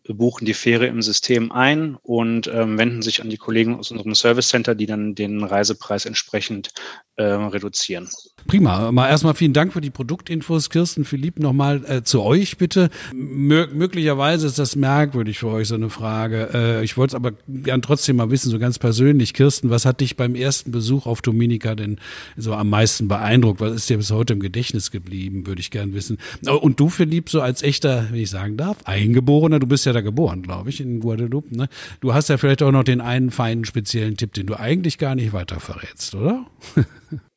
buchen 0.09 0.45
die 0.45 0.55
Fähre 0.55 0.87
im 0.87 1.03
System 1.03 1.51
ein 1.51 1.97
und 1.97 2.47
ähm, 2.47 2.79
wenden 2.79 3.03
sich 3.03 3.21
an 3.21 3.31
die 3.31 3.37
Kollegen 3.37 3.77
aus 3.77 3.91
unserem 3.91 4.15
Service 4.15 4.49
Center, 4.49 4.75
die 4.75 4.87
dann 4.87 5.15
den 5.15 5.43
Reisepreis 5.43 6.07
entsprechend 6.07 6.71
äh, 7.17 7.25
reduzieren. 7.25 8.09
Prima. 8.47 8.93
Mal 8.93 9.09
erstmal 9.09 9.35
vielen 9.35 9.53
Dank 9.53 9.73
für 9.73 9.81
die 9.81 9.91
Produktinfos. 9.91 10.71
Kirsten, 10.71 11.05
Philipp, 11.05 11.39
nochmal 11.39 11.83
äh, 11.87 12.03
zu 12.03 12.23
euch 12.23 12.59
bitte. 12.59 12.91
Mö 13.15 13.67
möglicherweise 13.73 14.47
ist 14.47 14.59
das 14.59 14.77
merkwürdig 14.77 15.39
für 15.39 15.49
euch, 15.49 15.69
so 15.69 15.75
eine 15.75 15.91
Frage. 15.91 16.51
Äh, 16.53 16.85
ich 16.85 16.97
wollte 16.97 17.13
es 17.13 17.15
aber 17.15 17.33
gern 17.49 17.83
trotzdem 17.83 18.17
mal 18.17 18.31
wissen, 18.31 18.51
so 18.51 18.59
ganz 18.59 18.79
persönlich. 18.79 19.35
Kirsten, 19.35 19.71
was 19.71 19.85
hat 19.85 20.01
dich 20.01 20.17
beim 20.17 20.35
ersten 20.35 20.71
Besuch 20.71 21.07
auf 21.07 21.23
Dominica 21.23 21.75
denn 21.75 21.99
so 22.37 22.55
am 22.55 22.71
meisten 22.71 23.09
beeindruckt? 23.09 23.61
Was 23.61 23.75
ist 23.75 23.91
dir 23.91 23.97
bis 23.97 24.11
heute 24.11 24.35
im 24.35 24.41
Gedächtnis 24.41 24.91
geblieben, 24.91 25.47
würde 25.47 25.61
ich 25.61 25.71
gern 25.71 25.95
wissen. 25.95 26.19
Oh, 26.47 26.55
und 26.55 26.79
du, 26.79 26.89
Philipp, 26.89 27.31
so 27.31 27.41
als 27.41 27.63
echter, 27.63 28.07
wenn 28.11 28.21
ich 28.21 28.31
sagen 28.31 28.57
darf, 28.57 28.77
Eingeborener, 28.85 29.59
du 29.59 29.67
bist 29.67 29.87
ja 29.87 29.93
da 29.93 30.03
geboren, 30.03 30.43
glaube 30.43 30.71
ich, 30.71 30.81
in 30.81 31.01
Guadeloupe. 31.01 31.57
Ne? 31.57 31.69
Du 32.01 32.15
hast 32.15 32.29
ja 32.29 32.37
vielleicht 32.37 32.63
auch 32.63 32.73
noch 32.73 32.85
den 32.85 33.01
einen 33.01 33.31
feinen 33.31 33.65
speziellen 33.65 34.17
Tipp, 34.17 34.35
den 34.35 34.47
du 34.47 34.55
eigentlich 34.55 34.99
gar 34.99 35.15
nicht 35.15 35.33
weiter 35.33 35.61
verrätst, 35.61 36.15
oder? 36.15 36.47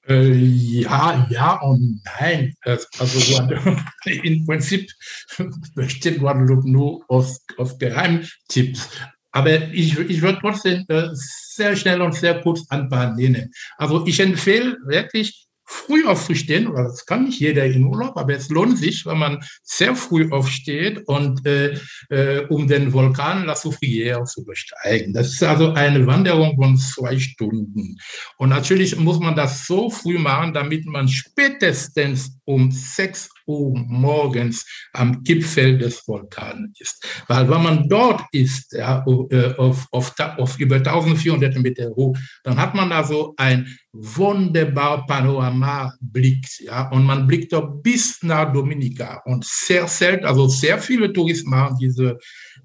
Äh, 0.10 0.34
ja, 0.34 1.28
ja 1.30 1.62
und 1.62 2.02
nein. 2.20 2.54
Also 2.64 2.88
im 4.06 4.46
Prinzip 4.46 4.92
besteht 5.76 6.20
Guadeloupe 6.20 6.70
nur 6.70 7.06
aus, 7.08 7.46
aus 7.58 7.78
Geheimtipps. 7.78 8.90
Aber 9.32 9.62
ich, 9.72 9.98
ich 9.98 10.22
würde 10.22 10.40
trotzdem 10.42 10.86
äh, 10.88 11.10
sehr 11.14 11.76
schnell 11.76 12.02
und 12.02 12.16
sehr 12.16 12.42
kurz 12.42 12.66
ein 12.70 12.90
paar 12.90 13.16
nennen. 13.16 13.52
Also 13.78 14.06
ich 14.08 14.20
empfehle 14.20 14.78
wirklich, 14.86 15.49
früh 15.70 16.06
aufzustehen, 16.06 16.74
weil 16.74 16.86
das 16.86 17.06
kann 17.06 17.26
nicht 17.26 17.40
jeder 17.40 17.66
im 17.66 17.88
Urlaub, 17.88 18.18
aber 18.18 18.34
es 18.34 18.50
lohnt 18.50 18.78
sich, 18.80 19.06
wenn 19.06 19.20
man 19.20 19.44
sehr 19.62 19.96
früh 19.96 20.30
aufsteht 20.32 21.08
und 21.08 21.46
äh, 21.46 21.78
äh, 22.10 22.46
um 22.50 22.68
den 22.68 22.92
Vulkan 22.92 23.46
La 23.46 23.54
Soufrière 23.54 24.26
zu 24.26 24.44
besteigen. 24.44 25.14
Das 25.14 25.28
ist 25.28 25.44
also 25.44 25.74
eine 25.74 26.06
Wanderung 26.08 26.56
von 26.56 26.76
zwei 26.76 27.20
Stunden. 27.20 27.98
Und 28.38 28.50
natürlich 28.50 28.98
muss 28.98 29.20
man 29.20 29.36
das 29.36 29.68
so 29.68 29.92
früh 29.92 30.18
machen, 30.18 30.54
damit 30.54 30.86
man 30.86 31.08
spätestens 31.08 32.40
um 32.46 32.72
6 32.72 33.30
Uhr 33.50 33.74
morgens 33.88 34.66
am 34.94 35.24
Gipfel 35.24 35.78
des 35.78 36.08
Vulkans 36.08 36.80
ist. 36.80 37.06
Weil 37.28 37.50
wenn 37.50 37.64
man 37.64 37.90
dort 37.90 38.22
ist, 38.32 38.74
ja, 38.74 39.04
äh, 39.32 39.54
auf, 39.56 39.88
auf, 39.92 40.14
auf 40.18 40.60
über 40.60 40.76
1400 40.76 41.58
Meter 41.58 41.90
hoch, 41.90 42.16
dann 42.44 42.58
hat 42.58 42.76
man 42.76 42.92
also 42.92 43.34
ein 43.38 43.68
wunderbar 43.92 45.06
Panorama-Blick. 45.08 46.46
Ja, 46.60 46.90
und 46.90 47.04
man 47.06 47.26
blickt 47.26 47.52
dort 47.52 47.82
bis 47.82 48.22
nach 48.22 48.54
Dominica. 48.54 49.22
Und 49.26 49.46
sehr 49.46 49.88
selten, 49.88 50.26
also 50.26 50.48
sehr 50.48 50.78
viele 50.80 51.12
Touristen 51.12 51.50
machen 51.50 51.78
diese 51.80 52.20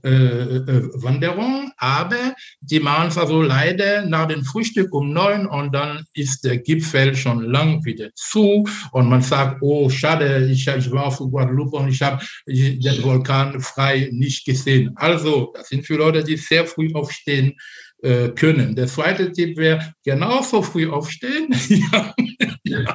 Wanderung, 0.04 1.72
aber 1.78 2.34
die 2.60 2.80
machen 2.80 3.08
es 3.08 3.18
also 3.18 3.42
leider 3.42 4.04
nach 4.04 4.28
dem 4.28 4.44
Frühstück 4.44 4.92
um 4.92 5.12
neun 5.12 5.46
und 5.46 5.74
dann 5.74 6.04
ist 6.12 6.44
der 6.44 6.58
Gipfel 6.58 7.16
schon 7.16 7.44
lang 7.44 7.84
wieder 7.84 8.10
zu 8.14 8.66
und 8.92 9.08
man 9.08 9.22
sagt, 9.22 9.62
oh 9.62 9.88
schade, 9.88 10.48
ich, 10.50 10.66
ich 10.66 10.90
war 10.90 11.06
auf 11.06 11.18
Guadalupe 11.18 11.76
und 11.76 11.88
ich 11.88 12.02
habe 12.02 12.22
den 12.46 13.02
Vulkan 13.02 13.60
frei 13.60 14.08
nicht 14.12 14.44
gesehen. 14.44 14.92
Also, 14.96 15.52
das 15.54 15.68
sind 15.68 15.86
für 15.86 15.96
Leute, 15.96 16.22
die 16.22 16.36
sehr 16.36 16.66
früh 16.66 16.92
aufstehen 16.92 17.54
äh, 18.02 18.28
können. 18.28 18.76
Der 18.76 18.86
zweite 18.86 19.32
Tipp 19.32 19.56
wäre, 19.56 19.94
genauso 20.04 20.62
früh 20.62 20.88
aufstehen. 20.90 21.48
ja. 22.64 22.94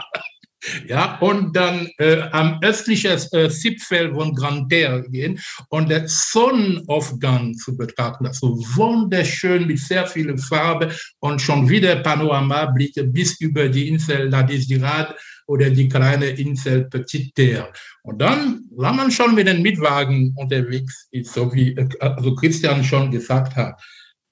Ja, 0.87 1.17
und 1.19 1.55
dann 1.55 1.87
äh, 1.97 2.21
am 2.31 2.59
östlichen 2.61 3.17
äh, 3.31 3.49
Zipfel 3.49 4.13
von 4.13 4.33
Grandeur 4.33 5.03
gehen 5.03 5.39
und 5.69 5.89
den 5.89 6.07
Sonnenaufgang 6.07 7.53
zu 7.53 7.77
betrachten. 7.77 8.27
Also 8.27 8.57
wunderschön 8.75 9.67
mit 9.67 9.79
sehr 9.79 10.05
vielen 10.05 10.37
Farben 10.37 10.91
und 11.19 11.41
schon 11.41 11.69
wieder 11.69 11.95
Panoramablicke 11.97 13.05
bis 13.05 13.39
über 13.39 13.69
die 13.69 13.87
Insel 13.87 14.27
La 14.27 14.43
Desirade 14.43 15.15
oder 15.47 15.69
die 15.69 15.87
kleine 15.87 16.27
Insel 16.27 16.85
Petite 16.85 17.31
Terre. 17.33 17.69
Und 18.03 18.21
dann, 18.21 18.65
wenn 18.75 18.95
man 18.95 19.11
schon 19.11 19.35
mit 19.35 19.47
dem 19.47 19.61
Mietwagen 19.61 20.33
unterwegs 20.35 21.07
ist, 21.11 21.33
so 21.33 21.53
wie 21.53 21.71
äh, 21.75 21.87
also 21.99 22.35
Christian 22.35 22.83
schon 22.83 23.11
gesagt 23.11 23.55
hat, 23.55 23.81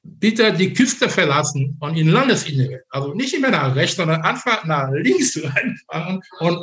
bitte 0.03 0.53
die 0.53 0.73
Küste 0.73 1.09
verlassen 1.09 1.77
und 1.79 1.97
in 1.97 2.07
Landesinnere, 2.07 2.83
also 2.89 3.13
nicht 3.13 3.33
immer 3.33 3.49
nach 3.49 3.75
rechts, 3.75 3.97
sondern 3.97 4.21
einfach 4.21 4.65
nach 4.65 4.89
links 4.91 5.37
reinfahren 5.43 6.21
und, 6.39 6.57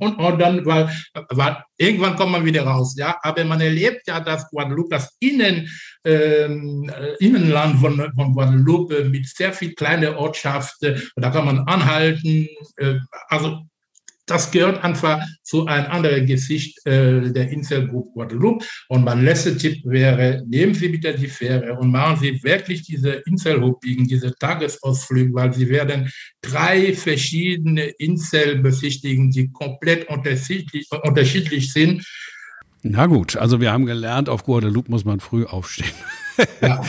und, 0.00 0.18
und 0.18 0.38
dann, 0.38 0.64
weil, 0.64 0.90
weil 1.30 1.62
irgendwann 1.76 2.16
kommt 2.16 2.32
man 2.32 2.44
wieder 2.44 2.64
raus, 2.64 2.94
ja, 2.98 3.18
aber 3.22 3.44
man 3.44 3.60
erlebt 3.60 4.02
ja 4.06 4.20
das 4.20 4.48
Guadeloupe, 4.48 4.90
das 4.90 5.16
Innen, 5.20 5.68
ähm, 6.04 6.90
Innenland 7.20 7.80
von, 7.80 8.12
von 8.14 8.32
Guadeloupe 8.32 9.04
mit 9.04 9.26
sehr 9.28 9.52
viel 9.52 9.74
kleine 9.74 10.16
Ortschaften, 10.16 11.02
da 11.16 11.30
kann 11.30 11.44
man 11.44 11.60
anhalten, 11.60 12.48
äh, 12.76 12.94
also 13.28 13.66
das 14.26 14.50
gehört 14.50 14.82
einfach 14.82 15.24
zu 15.42 15.66
einem 15.66 15.90
anderen 15.90 16.26
Gesicht 16.26 16.84
äh, 16.84 17.30
der 17.30 17.48
Inselgruppe 17.50 18.10
Guadeloupe. 18.12 18.64
Und 18.88 19.04
mein 19.04 19.24
letzter 19.24 19.56
Tipp 19.56 19.80
wäre, 19.84 20.42
nehmen 20.48 20.74
Sie 20.74 20.88
bitte 20.88 21.14
die 21.14 21.28
Fähre 21.28 21.74
und 21.78 21.90
machen 21.90 22.18
Sie 22.20 22.42
wirklich 22.42 22.82
diese 22.82 23.12
Inselhopping, 23.26 24.06
diese 24.08 24.34
Tagesausflüge, 24.34 25.32
weil 25.32 25.52
Sie 25.52 25.68
werden 25.68 26.10
drei 26.42 26.92
verschiedene 26.94 27.84
Inseln 27.98 28.62
besichtigen, 28.62 29.30
die 29.30 29.50
komplett 29.52 30.08
unterschiedlich, 30.08 30.88
unterschiedlich 31.02 31.72
sind. 31.72 32.04
Na 32.82 33.06
gut, 33.06 33.36
also 33.36 33.60
wir 33.60 33.72
haben 33.72 33.86
gelernt, 33.86 34.28
auf 34.28 34.44
Guadeloupe 34.44 34.90
muss 34.90 35.04
man 35.04 35.20
früh 35.20 35.44
aufstehen. 35.44 35.90
Ja, 36.60 36.82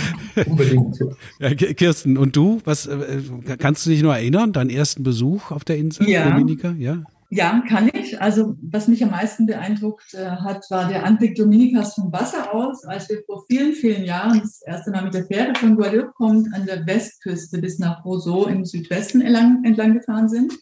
unbedingt. 0.46 1.00
Ja, 1.40 1.54
Kirsten, 1.54 2.18
und 2.18 2.36
du, 2.36 2.62
was 2.66 2.88
äh, 2.88 3.22
kannst 3.60 3.86
du 3.86 3.92
dich 3.92 4.02
nur 4.02 4.16
erinnern, 4.16 4.54
deinen 4.54 4.70
ersten 4.70 5.04
Besuch 5.04 5.52
auf 5.52 5.64
der 5.64 5.78
Insel 5.78 6.10
ja. 6.10 6.30
Dominica? 6.30 6.76
Ja. 6.78 7.04
Ja, 7.30 7.62
kann 7.68 7.90
ich. 7.94 8.22
Also 8.22 8.56
was 8.62 8.88
mich 8.88 9.04
am 9.04 9.12
meisten 9.12 9.48
beeindruckt 9.48 10.14
äh, 10.14 10.30
hat, 10.30 10.66
war 10.70 10.88
der 10.88 11.04
Anblick 11.04 11.36
Dominikas 11.36 11.96
vom 11.96 12.12
Wasser 12.14 12.54
aus, 12.54 12.86
als 12.86 13.10
wir 13.10 13.22
vor 13.26 13.44
vielen, 13.48 13.74
vielen 13.74 14.06
Jahren 14.06 14.40
das 14.40 14.62
erste 14.66 14.92
Mal 14.92 15.04
mit 15.04 15.14
der 15.14 15.26
Fähre 15.26 15.54
von 15.56 15.76
Guadeloupe 15.76 16.14
kommt 16.14 16.54
an 16.54 16.66
der 16.66 16.86
Westküste 16.88 17.60
bis 17.60 17.80
nach 17.80 18.06
Roseau 18.06 18.46
im 18.46 18.64
Südwesten 18.64 19.20
entlang, 19.20 19.62
entlang 19.66 19.94
gefahren 19.96 20.30
sind. 20.30 20.54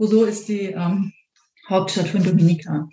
Roseau 0.00 0.24
ist 0.24 0.48
die 0.48 0.72
ähm, 0.72 1.12
Hauptstadt 1.68 2.08
von 2.08 2.24
Dominika. 2.24 2.88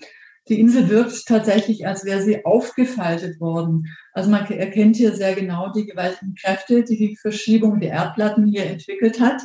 Die 0.48 0.60
Insel 0.60 0.90
wirkt 0.90 1.26
tatsächlich, 1.26 1.88
als 1.88 2.06
wäre 2.06 2.22
sie 2.22 2.46
aufgefaltet 2.46 3.42
worden. 3.42 3.88
Also 4.14 4.30
man 4.30 4.46
erkennt 4.46 4.96
hier 4.96 5.16
sehr 5.16 5.34
genau 5.34 5.72
die 5.72 5.88
gewaltigen 5.88 6.36
Kräfte, 6.36 6.84
die 6.84 6.98
die 6.98 7.18
Verschiebung 7.18 7.80
der 7.80 7.92
Erdplatten 7.92 8.46
hier 8.46 8.68
entwickelt 8.68 9.20
hat. 9.20 9.42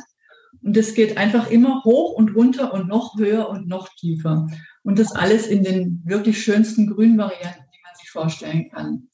Und 0.63 0.77
es 0.77 0.93
geht 0.93 1.17
einfach 1.17 1.49
immer 1.49 1.83
hoch 1.83 2.13
und 2.13 2.35
runter 2.35 2.73
und 2.73 2.87
noch 2.87 3.17
höher 3.17 3.49
und 3.49 3.67
noch 3.67 3.89
tiefer. 3.95 4.47
Und 4.83 4.99
das 4.99 5.11
alles 5.11 5.47
in 5.47 5.63
den 5.63 6.01
wirklich 6.05 6.43
schönsten 6.43 6.87
Grünvarianten, 6.87 7.63
die 7.73 7.81
man 7.83 7.95
sich 7.99 8.09
vorstellen 8.09 8.69
kann. 8.69 9.07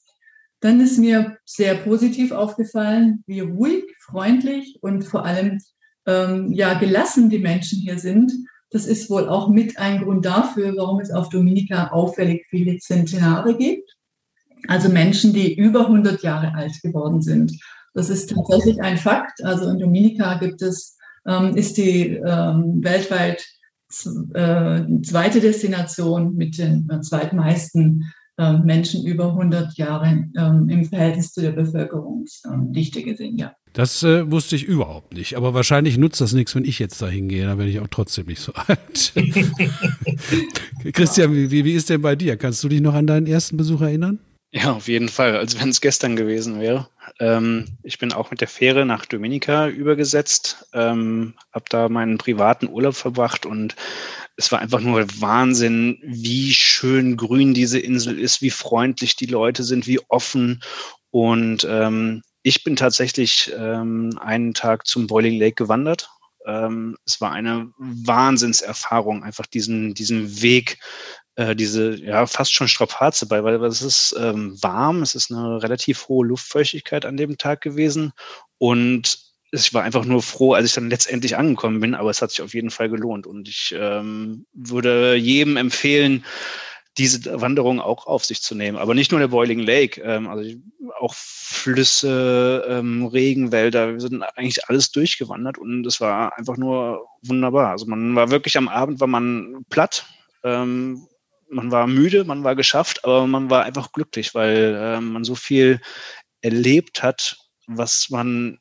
Dann 0.60 0.80
ist 0.80 0.98
mir 0.98 1.38
sehr 1.44 1.74
positiv 1.76 2.32
aufgefallen, 2.32 3.22
wie 3.26 3.40
ruhig, 3.40 3.84
freundlich 4.00 4.78
und 4.82 5.04
vor 5.04 5.24
allem 5.24 5.58
ähm, 6.06 6.52
ja 6.52 6.74
gelassen 6.74 7.30
die 7.30 7.38
Menschen 7.38 7.78
hier 7.78 7.98
sind. 7.98 8.32
Das 8.70 8.86
ist 8.86 9.08
wohl 9.08 9.28
auch 9.28 9.48
mit 9.48 9.78
ein 9.78 10.02
Grund 10.02 10.26
dafür, 10.26 10.74
warum 10.76 11.00
es 11.00 11.10
auf 11.10 11.28
Dominika 11.28 11.88
auffällig 11.88 12.46
viele 12.50 12.78
Zentenare 12.78 13.56
gibt. 13.56 13.90
Also 14.66 14.88
Menschen, 14.88 15.32
die 15.32 15.54
über 15.54 15.86
100 15.86 16.22
Jahre 16.22 16.54
alt 16.54 16.82
geworden 16.82 17.22
sind. 17.22 17.52
Das 17.94 18.10
ist 18.10 18.30
tatsächlich 18.30 18.80
ein 18.80 18.98
Fakt. 18.98 19.42
Also 19.44 19.68
in 19.70 19.78
Dominika 19.78 20.34
gibt 20.38 20.60
es, 20.60 20.97
ähm, 21.28 21.54
ist 21.54 21.76
die 21.76 22.14
ähm, 22.24 22.82
weltweit 22.82 23.44
äh, 24.34 24.82
zweite 25.02 25.40
Destination 25.40 26.34
mit 26.34 26.58
den 26.58 26.88
äh, 26.90 27.00
zweitmeisten 27.00 28.12
äh, 28.38 28.58
Menschen 28.58 29.04
über 29.06 29.28
100 29.28 29.76
Jahre 29.76 30.26
ähm, 30.36 30.68
im 30.68 30.84
Verhältnis 30.84 31.32
zu 31.32 31.40
der 31.40 31.52
Bevölkerungsdichte 31.52 33.02
gesehen, 33.02 33.36
ja. 33.36 33.52
Das 33.72 34.02
äh, 34.02 34.30
wusste 34.30 34.56
ich 34.56 34.64
überhaupt 34.64 35.14
nicht. 35.14 35.36
Aber 35.36 35.54
wahrscheinlich 35.54 35.98
nutzt 35.98 36.20
das 36.20 36.32
nichts, 36.32 36.54
wenn 36.54 36.64
ich 36.64 36.78
jetzt 36.78 37.00
da 37.00 37.08
hingehe. 37.08 37.44
Da 37.44 37.58
werde 37.58 37.70
ich 37.70 37.80
auch 37.80 37.88
trotzdem 37.88 38.26
nicht 38.26 38.40
so 38.40 38.52
alt. 38.66 39.12
Christian, 40.92 41.34
wie, 41.34 41.64
wie 41.64 41.72
ist 41.72 41.90
denn 41.90 42.02
bei 42.02 42.16
dir? 42.16 42.36
Kannst 42.36 42.62
du 42.64 42.68
dich 42.68 42.80
noch 42.80 42.94
an 42.94 43.06
deinen 43.06 43.26
ersten 43.26 43.56
Besuch 43.56 43.80
erinnern? 43.80 44.18
Ja, 44.50 44.72
auf 44.72 44.88
jeden 44.88 45.10
Fall, 45.10 45.36
als 45.36 45.60
wenn 45.60 45.68
es 45.68 45.82
gestern 45.82 46.16
gewesen 46.16 46.58
wäre. 46.58 46.88
Ähm, 47.20 47.66
ich 47.82 47.98
bin 47.98 48.14
auch 48.14 48.30
mit 48.30 48.40
der 48.40 48.48
Fähre 48.48 48.86
nach 48.86 49.04
Dominica 49.04 49.68
übergesetzt, 49.68 50.66
ähm, 50.72 51.34
habe 51.52 51.66
da 51.68 51.90
meinen 51.90 52.16
privaten 52.16 52.66
Urlaub 52.68 52.94
verbracht 52.94 53.44
und 53.44 53.76
es 54.36 54.50
war 54.50 54.60
einfach 54.60 54.80
nur 54.80 55.04
Wahnsinn, 55.20 55.98
wie 56.02 56.54
schön 56.54 57.18
grün 57.18 57.52
diese 57.52 57.78
Insel 57.78 58.18
ist, 58.18 58.40
wie 58.40 58.50
freundlich 58.50 59.16
die 59.16 59.26
Leute 59.26 59.64
sind, 59.64 59.86
wie 59.86 60.00
offen. 60.08 60.62
Und 61.10 61.66
ähm, 61.68 62.22
ich 62.42 62.64
bin 62.64 62.76
tatsächlich 62.76 63.52
ähm, 63.54 64.18
einen 64.18 64.54
Tag 64.54 64.86
zum 64.86 65.08
Boiling 65.08 65.38
Lake 65.38 65.56
gewandert. 65.56 66.08
Ähm, 66.46 66.96
es 67.04 67.20
war 67.20 67.32
eine 67.32 67.70
Wahnsinnserfahrung, 67.76 69.22
einfach 69.24 69.46
diesen, 69.46 69.92
diesen 69.92 70.40
Weg 70.40 70.78
äh, 71.38 71.54
diese 71.54 71.94
ja 71.94 72.26
fast 72.26 72.52
schon 72.52 72.66
Strapaze 72.66 73.26
bei, 73.26 73.44
weil 73.44 73.62
es 73.64 73.80
ist 73.80 74.14
ähm, 74.18 74.60
warm, 74.60 75.02
es 75.02 75.14
ist 75.14 75.30
eine 75.30 75.62
relativ 75.62 76.08
hohe 76.08 76.26
Luftfeuchtigkeit 76.26 77.06
an 77.06 77.16
dem 77.16 77.38
Tag 77.38 77.60
gewesen 77.60 78.12
und 78.58 79.20
ich 79.52 79.72
war 79.72 79.84
einfach 79.84 80.04
nur 80.04 80.20
froh, 80.20 80.54
als 80.54 80.66
ich 80.66 80.72
dann 80.74 80.90
letztendlich 80.90 81.36
angekommen 81.36 81.80
bin, 81.80 81.94
aber 81.94 82.10
es 82.10 82.20
hat 82.20 82.30
sich 82.30 82.42
auf 82.42 82.54
jeden 82.54 82.70
Fall 82.70 82.90
gelohnt 82.90 83.26
und 83.26 83.48
ich 83.48 83.72
ähm, 83.78 84.46
würde 84.52 85.14
jedem 85.14 85.56
empfehlen, 85.56 86.24
diese 86.98 87.40
Wanderung 87.40 87.80
auch 87.80 88.08
auf 88.08 88.24
sich 88.24 88.42
zu 88.42 88.56
nehmen. 88.56 88.76
Aber 88.76 88.92
nicht 88.94 89.12
nur 89.12 89.20
der 89.20 89.28
Boiling 89.28 89.60
Lake, 89.60 90.02
ähm, 90.02 90.28
also 90.28 90.50
auch 90.98 91.14
Flüsse, 91.14 92.66
ähm, 92.68 93.06
Regenwälder, 93.06 93.92
wir 93.92 94.00
sind 94.00 94.24
eigentlich 94.24 94.68
alles 94.68 94.90
durchgewandert 94.90 95.56
und 95.56 95.86
es 95.86 96.00
war 96.00 96.36
einfach 96.36 96.56
nur 96.56 97.06
wunderbar. 97.22 97.70
Also 97.70 97.86
man 97.86 98.16
war 98.16 98.32
wirklich 98.32 98.56
am 98.56 98.66
Abend, 98.66 98.98
war 98.98 99.06
man 99.06 99.64
platt, 99.70 100.04
ähm, 100.42 101.06
man 101.50 101.70
war 101.70 101.86
müde, 101.86 102.24
man 102.24 102.44
war 102.44 102.56
geschafft, 102.56 103.04
aber 103.04 103.26
man 103.26 103.50
war 103.50 103.64
einfach 103.64 103.92
glücklich, 103.92 104.34
weil 104.34 104.74
äh, 104.74 105.00
man 105.00 105.24
so 105.24 105.34
viel 105.34 105.80
erlebt 106.40 107.02
hat, 107.02 107.38
was 107.66 108.10
man 108.10 108.58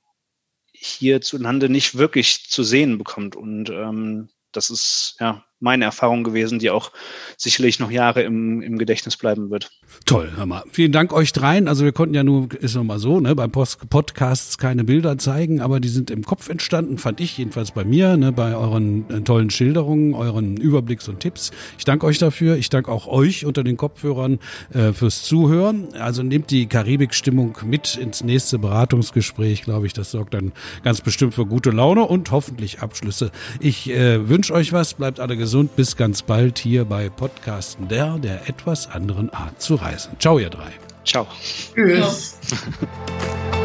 hier 0.74 1.22
zueinander 1.22 1.70
nicht 1.70 1.98
wirklich 1.98 2.50
zu 2.50 2.64
sehen 2.64 2.98
bekommt. 2.98 3.36
Und 3.36 3.70
ähm, 3.70 4.30
das 4.52 4.70
ist 4.70 5.16
ja 5.20 5.46
meine 5.60 5.86
Erfahrung 5.86 6.24
gewesen, 6.24 6.60
die 6.60 6.70
auch 6.70 6.92
sicherlich 7.36 7.80
noch 7.80 7.90
Jahre 7.90 8.22
im, 8.22 8.62
im 8.62 8.78
Gedächtnis 8.78 9.18
bleiben 9.18 9.50
wird. 9.50 9.72
Toll, 10.06 10.32
hör 10.36 10.46
mal. 10.46 10.64
Vielen 10.72 10.92
Dank 10.92 11.14
euch 11.14 11.34
dreien. 11.34 11.68
Also 11.68 11.84
wir 11.84 11.92
konnten 11.92 12.14
ja 12.14 12.24
nur, 12.24 12.54
ist 12.54 12.76
nochmal 12.76 13.00
so, 13.00 13.20
ne, 13.20 13.36
beim 13.36 13.52
Post 13.52 13.90
Podcasts 13.90 14.58
keine 14.58 14.84
Bilder 14.84 15.18
zeigen, 15.18 15.60
aber 15.60 15.80
die 15.80 15.88
sind 15.88 16.12
im 16.12 16.24
Kopf 16.24 16.50
entstanden, 16.50 16.98
fand 16.98 17.20
ich 17.22 17.38
jedenfalls 17.38 17.72
bei 17.72 17.84
mir, 17.84 18.18
ne, 18.18 18.32
bei 18.32 18.56
euren 18.56 19.10
äh, 19.10 19.22
tollen 19.22 19.50
Schilderungen, 19.50 20.14
euren 20.14 20.58
Überblicks 20.58 21.08
und 21.08 21.22
Tipps. 21.22 21.52
Ich 21.78 21.86
danke 21.86 22.06
euch 22.06 22.20
dafür. 22.20 22.58
Ich 22.58 22.70
danke 22.70 22.92
auch 22.92 23.08
euch 23.08 23.46
unter 23.46 23.64
den 23.64 23.78
Kopfhörern 23.78 24.40
äh, 24.74 24.94
fürs 24.94 25.24
Zuhören. 25.24 25.94
Also 25.96 26.22
nehmt 26.22 26.52
die 26.52 26.68
Karibik-Stimmung 26.68 27.58
mit 27.66 27.96
ins 27.98 28.24
nächste 28.24 28.60
Beratungsgespräch, 28.60 29.64
glaube 29.64 29.88
ich. 29.88 29.94
Das 29.94 30.12
sorgt 30.12 30.36
dann 30.36 30.52
ganz 30.84 31.02
bestimmt 31.02 31.34
für 31.34 31.46
gute 31.46 31.72
Laune 31.72 32.04
und 32.04 32.30
hoffentlich 32.32 32.82
Abschlüsse. 32.82 33.32
Ich 33.60 33.90
äh, 33.90 34.30
wünsche 34.30 34.54
euch 34.54 34.72
was, 34.72 34.94
bleibt 34.94 35.20
alle 35.20 35.36
gesund 35.36 35.47
gesund. 35.48 35.78
Bis 35.78 35.96
ganz 35.96 36.24
bald 36.24 36.60
hier 36.60 36.84
bei 36.84 37.10
Podcasten 37.10 37.88
der, 37.88 38.18
der 38.18 38.50
etwas 38.50 38.92
anderen 38.92 39.30
Art 39.30 39.62
zu 39.62 39.76
reisen. 39.76 40.12
Ciao, 40.20 40.40
ihr 40.40 40.50
drei. 40.50 40.74
Ciao. 41.06 41.26
Tschüss. 41.74 42.38